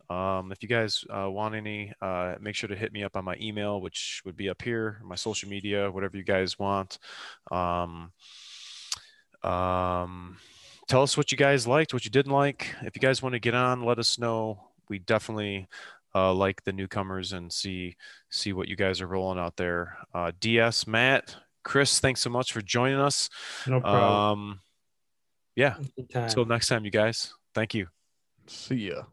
[0.10, 3.26] Um, if you guys uh, want any, uh, make sure to hit me up on
[3.26, 6.98] my email, which would be up here, my social media, whatever you guys want.
[7.52, 8.12] Um,
[9.44, 10.38] um,
[10.88, 12.74] tell us what you guys liked, what you didn't like.
[12.84, 14.70] If you guys want to get on, let us know.
[14.90, 15.68] We definitely
[16.16, 17.96] uh, like the newcomers and see
[18.30, 19.98] see what you guys are rolling out there.
[20.14, 23.30] Uh, DS, Matt, Chris, thanks so much for joining us.
[23.68, 24.04] No problem.
[24.04, 24.60] Um,
[25.56, 25.76] yeah,
[26.14, 27.34] until next time, you guys.
[27.54, 27.88] Thank you.
[28.48, 29.04] See ya.